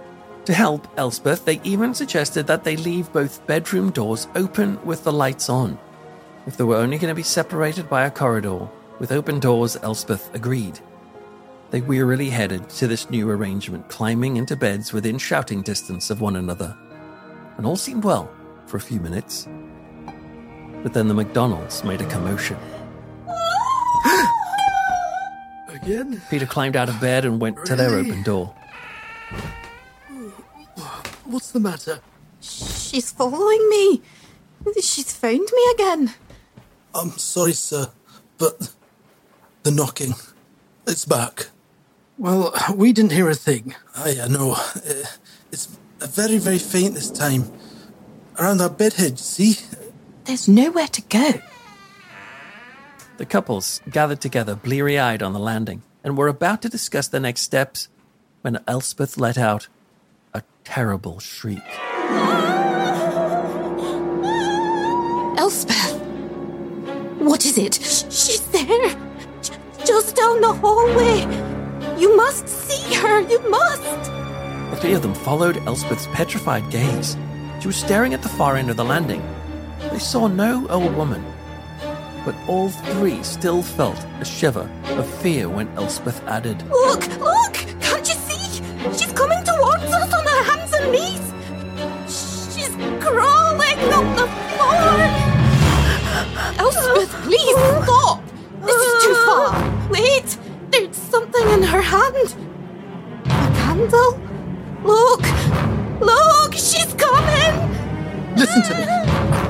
To 0.46 0.54
help 0.54 0.88
Elspeth, 0.98 1.44
they 1.46 1.60
even 1.64 1.94
suggested 1.94 2.46
that 2.48 2.64
they 2.64 2.78
leave 2.78 3.12
both 3.12 3.46
bedroom 3.48 3.90
doors 3.90 4.28
open 4.36 4.84
with 4.86 5.04
the 5.04 5.12
lights 5.12 5.50
on. 5.50 5.80
If 6.46 6.58
they 6.58 6.64
were 6.64 6.76
only 6.76 6.98
going 6.98 7.10
to 7.10 7.16
be 7.16 7.24
separated 7.24 7.90
by 7.90 8.06
a 8.06 8.12
corridor 8.12 8.68
with 9.00 9.12
open 9.12 9.40
doors, 9.40 9.76
Elspeth 9.82 10.34
agreed. 10.36 10.80
They 11.72 11.82
wearily 11.82 12.30
headed 12.30 12.70
to 12.70 12.88
this 12.88 13.10
new 13.10 13.30
arrangement, 13.30 13.90
climbing 13.90 14.38
into 14.38 14.56
beds 14.56 14.94
within 14.94 15.18
shouting 15.18 15.64
distance 15.64 16.12
of 16.12 16.22
one 16.22 16.36
another. 16.36 16.78
And 17.58 17.66
all 17.66 17.76
seemed 17.76 18.04
well 18.04 18.30
for 18.68 18.78
a 18.78 18.82
few 18.82 19.00
minutes. 19.00 19.48
But 20.84 20.94
then 20.94 21.08
the 21.08 21.16
McDonalds 21.16 21.84
made 21.84 22.02
a 22.02 22.08
commotion. 22.08 22.58
Again? 25.86 26.22
Peter 26.30 26.46
climbed 26.46 26.76
out 26.76 26.90
of 26.90 27.00
bed 27.00 27.26
and 27.26 27.40
went 27.40 27.64
to 27.66 27.76
their 27.76 27.96
open 27.96 28.24
door. 28.24 28.56
What's 31.26 31.52
the 31.52 31.60
matter? 31.60 32.00
She's 32.42 33.12
following 33.12 33.70
me. 33.70 34.02
She's 34.82 35.14
found 35.14 35.48
me 35.54 35.72
again. 35.74 36.14
I'm 36.94 37.12
sorry, 37.12 37.54
sir, 37.54 37.90
but 38.38 38.74
the 39.64 39.72
knocking, 39.72 40.14
it's 40.88 41.06
back. 41.06 41.48
Well, 42.18 42.54
we 42.76 42.94
didn't 42.94 43.12
hear 43.12 43.30
a 43.30 43.36
thing. 43.36 43.76
I, 43.96 44.18
I 44.24 44.28
know. 44.28 44.54
Uh, 44.54 45.06
It's 45.52 45.68
very, 46.00 46.38
very 46.38 46.58
faint 46.60 46.94
this 46.96 47.12
time. 47.12 47.52
Around 48.40 48.62
our 48.62 48.70
bed 48.70 48.94
head, 48.94 49.20
see? 49.20 49.58
There's 50.26 50.48
nowhere 50.48 50.88
to 50.88 51.02
go. 51.04 51.34
The 53.18 53.26
couples 53.26 53.82
gathered 53.90 54.20
together, 54.20 54.56
bleary 54.56 55.00
eyed, 55.00 55.24
on 55.24 55.34
the 55.34 55.40
landing 55.40 55.84
and 56.04 56.18
were 56.18 56.28
about 56.28 56.62
to 56.62 56.70
discuss 56.70 57.08
the 57.08 57.20
next 57.20 57.42
steps 57.42 57.88
when 58.42 58.60
Elspeth 58.68 59.18
let 59.18 59.38
out 59.38 59.68
a 60.34 60.44
terrible 60.64 61.20
shriek. 61.20 61.64
Elspeth! 65.38 66.00
What 67.20 67.44
is 67.46 67.58
it? 67.58 67.76
She's 67.76 68.42
there! 68.52 68.96
Just 69.84 70.16
down 70.16 70.42
the 70.42 70.54
hallway! 70.54 71.22
You 71.98 72.16
must 72.16 72.48
see 72.48 72.94
her! 72.96 73.22
You 73.22 73.40
must! 73.50 74.12
The 74.72 74.78
three 74.82 74.94
of 74.94 75.02
them 75.02 75.16
followed 75.16 75.58
Elspeth's 75.66 76.08
petrified 76.08 76.70
gaze. 76.70 77.18
She 77.62 77.68
was 77.68 77.78
staring 77.78 78.14
at 78.14 78.22
the 78.22 78.30
far 78.30 78.58
end 78.58 78.70
of 78.70 78.78
the 78.78 78.86
landing. 78.86 79.24
They 79.92 80.00
saw 80.00 80.28
no 80.28 80.68
old 80.68 80.96
woman, 80.96 81.26
but 82.26 82.36
all 82.48 82.70
three 82.70 83.22
still 83.22 83.62
felt 83.62 84.04
a 84.20 84.26
shiver 84.26 84.68
of 84.98 85.08
fear 85.22 85.48
when 85.48 85.68
Elspeth 85.78 86.22
added, 86.28 86.62
Look! 86.70 87.08
Look! 87.20 87.54
Can't 87.80 88.08
you 88.08 88.16
see? 88.16 88.64
She's 88.98 89.14
coming 89.14 89.44
towards 89.44 89.84
us 89.84 90.12
on 90.12 90.26
her 90.26 90.44
hands 90.50 90.74
and 90.74 90.92
knees! 90.92 91.26
She's 92.52 92.76
crawling 93.00 93.80
up 93.94 94.08
the 94.18 94.28
floor! 94.50 94.76
Elspeth, 96.58 97.12
please 97.24 97.58
stop! 97.84 98.24
This 98.62 98.76
is 98.76 99.04
too 99.04 99.16
far! 99.26 99.90
Wait! 99.92 100.38
There's 100.72 100.98
something 100.98 101.48
in 101.50 101.62
her 101.62 101.82
hand! 101.82 102.36
A 103.26 103.56
candle? 103.62 104.20
Look! 104.84 105.22
Look! 106.02 106.54
She's 106.54 106.92
coming! 106.96 108.36
Listen 108.36 108.64
to 108.64 108.86
me. 108.86 109.05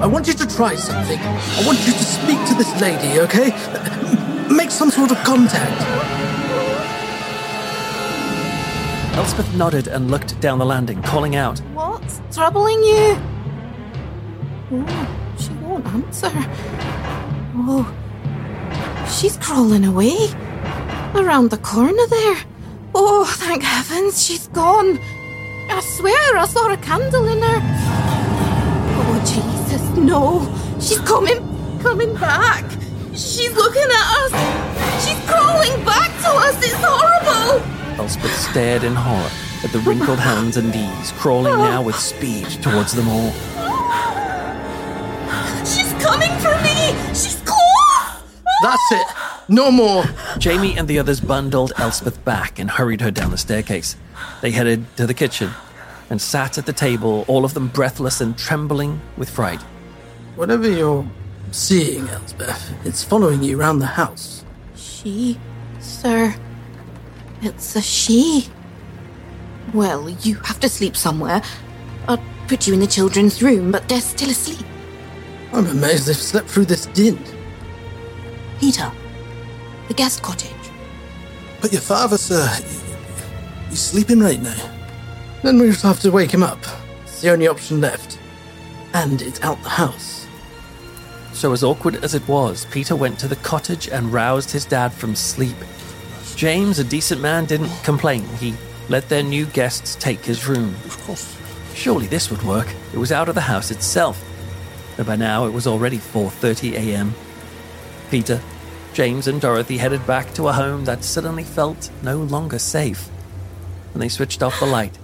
I 0.05 0.07
want 0.07 0.25
want 0.25 0.39
you 0.39 0.45
to 0.47 0.55
try 0.55 0.75
something. 0.75 1.19
I 1.19 1.63
want 1.67 1.79
you 1.85 1.93
to 1.93 2.03
speak 2.03 2.43
to 2.47 2.55
this 2.55 2.81
lady, 2.81 3.19
okay? 3.21 3.49
Make 4.51 4.71
some 4.71 4.89
sort 4.89 5.11
of 5.11 5.17
contact. 5.23 5.81
Elspeth 9.15 9.55
nodded 9.55 9.87
and 9.87 10.09
looked 10.09 10.39
down 10.39 10.57
the 10.57 10.65
landing, 10.65 11.01
calling 11.03 11.35
out. 11.35 11.59
What's 11.73 12.21
troubling 12.31 12.81
you? 12.83 13.17
Oh, 14.71 15.35
she 15.37 15.53
won't 15.53 15.85
answer. 15.87 16.31
Oh, 17.55 17.85
she's 19.07 19.37
crawling 19.37 19.85
away. 19.85 20.15
Around 21.13 21.51
the 21.51 21.59
corner 21.59 22.07
there. 22.07 22.37
Oh, 22.95 23.25
thank 23.25 23.61
heavens, 23.61 24.25
she's 24.25 24.47
gone. 24.47 24.99
I 25.69 25.81
swear 25.81 26.37
I 26.37 26.45
saw 26.47 26.73
a 26.73 26.77
candle 26.77 27.27
in 27.27 27.41
her. 27.41 27.59
Oh, 28.97 29.54
Jesus, 29.75 29.97
no. 29.97 30.77
She's 30.79 30.99
coming, 30.99 31.79
coming 31.79 32.13
back. 32.15 32.69
She's 33.13 33.53
looking 33.55 33.83
at 33.83 34.07
us. 34.19 35.05
She's 35.05 35.19
crawling 35.29 35.83
back 35.85 36.11
to 36.21 36.29
us. 36.29 36.55
It's 36.57 36.75
horrible. 36.75 37.63
Elspeth 37.99 38.35
stared 38.35 38.83
in 38.83 38.93
horror 38.95 39.29
at 39.63 39.71
the 39.71 39.79
wrinkled 39.79 40.19
hands 40.19 40.57
and 40.57 40.71
knees, 40.71 41.11
crawling 41.13 41.57
now 41.57 41.81
with 41.81 41.95
speed 41.95 42.47
towards 42.61 42.93
them 42.93 43.07
all. 43.09 43.31
She's 45.65 45.91
coming 46.03 46.31
for 46.39 46.55
me. 46.61 46.93
She's 47.09 47.41
close. 47.45 48.23
That's 48.61 48.91
it. 48.91 49.07
No 49.47 49.71
more. 49.71 50.05
Jamie 50.37 50.77
and 50.77 50.87
the 50.87 50.99
others 50.99 51.19
bundled 51.19 51.73
Elspeth 51.77 52.23
back 52.23 52.59
and 52.59 52.69
hurried 52.69 53.01
her 53.01 53.11
down 53.11 53.31
the 53.31 53.37
staircase. 53.37 53.95
They 54.41 54.51
headed 54.51 54.85
to 54.97 55.07
the 55.07 55.13
kitchen 55.13 55.51
and 56.09 56.21
sat 56.21 56.57
at 56.57 56.65
the 56.65 56.73
table, 56.73 57.25
all 57.27 57.45
of 57.45 57.53
them 57.53 57.67
breathless 57.67 58.21
and 58.21 58.37
trembling 58.37 59.01
with 59.17 59.29
fright. 59.29 59.61
Whatever 60.35 60.69
you're 60.69 61.07
seeing, 61.51 62.07
Elspeth, 62.09 62.73
it's 62.85 63.03
following 63.03 63.41
you 63.41 63.59
around 63.59 63.79
the 63.79 63.85
house. 63.85 64.43
She, 64.75 65.39
sir. 65.79 66.35
It's 67.41 67.75
a 67.75 67.81
she. 67.81 68.47
Well, 69.73 70.09
you 70.09 70.35
have 70.35 70.59
to 70.59 70.69
sleep 70.69 70.95
somewhere. 70.95 71.41
I'll 72.07 72.23
put 72.47 72.67
you 72.67 72.73
in 72.73 72.79
the 72.79 72.87
children's 72.87 73.41
room, 73.41 73.71
but 73.71 73.87
they're 73.89 74.01
still 74.01 74.29
asleep. 74.29 74.65
I'm 75.53 75.67
amazed 75.67 76.07
they've 76.07 76.15
slept 76.15 76.49
through 76.49 76.65
this 76.65 76.85
din. 76.87 77.19
Peter, 78.59 78.91
the 79.87 79.93
guest 79.93 80.21
cottage. 80.21 80.51
But 81.61 81.71
your 81.71 81.81
father, 81.81 82.17
sir, 82.17 82.47
he's 83.69 83.79
sleeping 83.79 84.19
right 84.19 84.41
now. 84.41 84.71
Then 85.45 85.59
we 85.59 85.67
just 85.67 85.83
have 85.83 85.99
to 85.99 86.09
wake 86.09 86.31
him 86.31 86.41
up. 86.41 86.57
It's 87.03 87.21
the 87.21 87.29
only 87.29 87.47
option 87.47 87.79
left. 87.79 88.17
And 88.95 89.21
it's 89.21 89.39
out 89.41 89.61
the 89.61 89.69
house. 89.69 90.25
So, 91.33 91.53
as 91.53 91.63
awkward 91.63 92.03
as 92.03 92.15
it 92.15 92.27
was, 92.27 92.65
Peter 92.71 92.95
went 92.95 93.19
to 93.19 93.27
the 93.27 93.35
cottage 93.35 93.87
and 93.87 94.11
roused 94.11 94.49
his 94.49 94.65
dad 94.65 94.91
from 94.91 95.13
sleep. 95.13 95.55
James, 96.35 96.79
a 96.79 96.83
decent 96.83 97.21
man, 97.21 97.45
didn't 97.45 97.69
complain. 97.83 98.25
He 98.39 98.55
let 98.89 99.07
their 99.07 99.21
new 99.21 99.45
guests 99.45 99.93
take 99.97 100.25
his 100.25 100.47
room. 100.47 100.73
Of 100.83 100.99
course. 101.03 101.37
Surely 101.75 102.07
this 102.07 102.31
would 102.31 102.41
work. 102.41 102.73
It 102.91 102.97
was 102.97 103.11
out 103.11 103.29
of 103.29 103.35
the 103.35 103.41
house 103.41 103.69
itself. 103.69 104.19
And 104.97 105.05
by 105.05 105.15
now 105.15 105.45
it 105.45 105.53
was 105.53 105.67
already 105.67 105.99
4:30 105.99 106.73
a.m. 106.73 107.13
Peter, 108.09 108.41
James 108.93 109.27
and 109.27 109.39
Dorothy 109.39 109.77
headed 109.77 110.07
back 110.07 110.33
to 110.33 110.47
a 110.47 110.53
home 110.53 110.85
that 110.85 111.03
suddenly 111.03 111.43
felt 111.43 111.91
no 112.01 112.17
longer 112.17 112.57
safe. 112.57 113.09
And 113.93 114.01
they 114.01 114.09
switched 114.09 114.41
off 114.41 114.59
the 114.59 114.65
light 114.65 114.97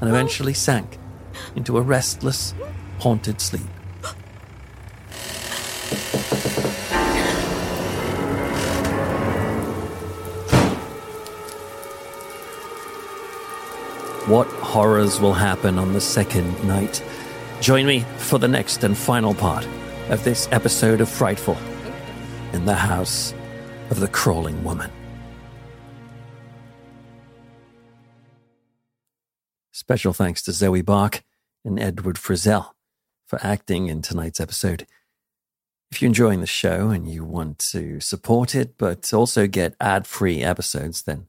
and 0.00 0.08
eventually 0.08 0.54
sank 0.54 0.98
into 1.54 1.78
a 1.78 1.82
restless, 1.82 2.54
haunted 2.98 3.40
sleep. 3.40 3.62
What 14.26 14.48
horrors 14.48 15.20
will 15.20 15.34
happen 15.34 15.78
on 15.78 15.92
the 15.92 16.00
second 16.00 16.66
night? 16.66 17.00
Join 17.60 17.86
me 17.86 18.00
for 18.18 18.38
the 18.40 18.48
next 18.48 18.82
and 18.82 18.98
final 18.98 19.34
part 19.34 19.64
of 20.08 20.24
this 20.24 20.48
episode 20.50 21.00
of 21.00 21.08
Frightful 21.08 21.56
in 22.52 22.64
the 22.64 22.74
House 22.74 23.32
of 23.90 24.00
the 24.00 24.08
Crawling 24.08 24.64
Woman. 24.64 24.90
Special 29.86 30.12
thanks 30.12 30.42
to 30.42 30.50
Zoe 30.50 30.82
Barke 30.82 31.22
and 31.64 31.78
Edward 31.78 32.16
Frizzell 32.16 32.72
for 33.28 33.38
acting 33.40 33.86
in 33.86 34.02
tonight's 34.02 34.40
episode. 34.40 34.84
If 35.92 36.02
you're 36.02 36.08
enjoying 36.08 36.40
the 36.40 36.46
show 36.48 36.88
and 36.88 37.08
you 37.08 37.22
want 37.22 37.60
to 37.70 38.00
support 38.00 38.56
it, 38.56 38.78
but 38.78 39.14
also 39.14 39.46
get 39.46 39.76
ad 39.80 40.08
free 40.08 40.42
episodes, 40.42 41.04
then 41.04 41.28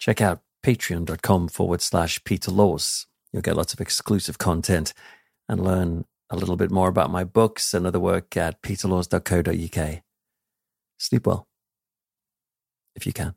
check 0.00 0.20
out 0.20 0.42
patreon.com 0.64 1.46
forward 1.46 1.82
slash 1.82 2.24
Peter 2.24 2.50
Laws. 2.50 3.06
You'll 3.32 3.42
get 3.42 3.56
lots 3.56 3.72
of 3.72 3.80
exclusive 3.80 4.38
content 4.38 4.92
and 5.48 5.62
learn 5.62 6.04
a 6.28 6.34
little 6.34 6.56
bit 6.56 6.72
more 6.72 6.88
about 6.88 7.12
my 7.12 7.22
books 7.22 7.72
and 7.72 7.86
other 7.86 8.00
work 8.00 8.36
at 8.36 8.60
peterlaws.co.uk. 8.60 10.02
Sleep 10.98 11.26
well, 11.28 11.46
if 12.96 13.06
you 13.06 13.12
can. 13.12 13.36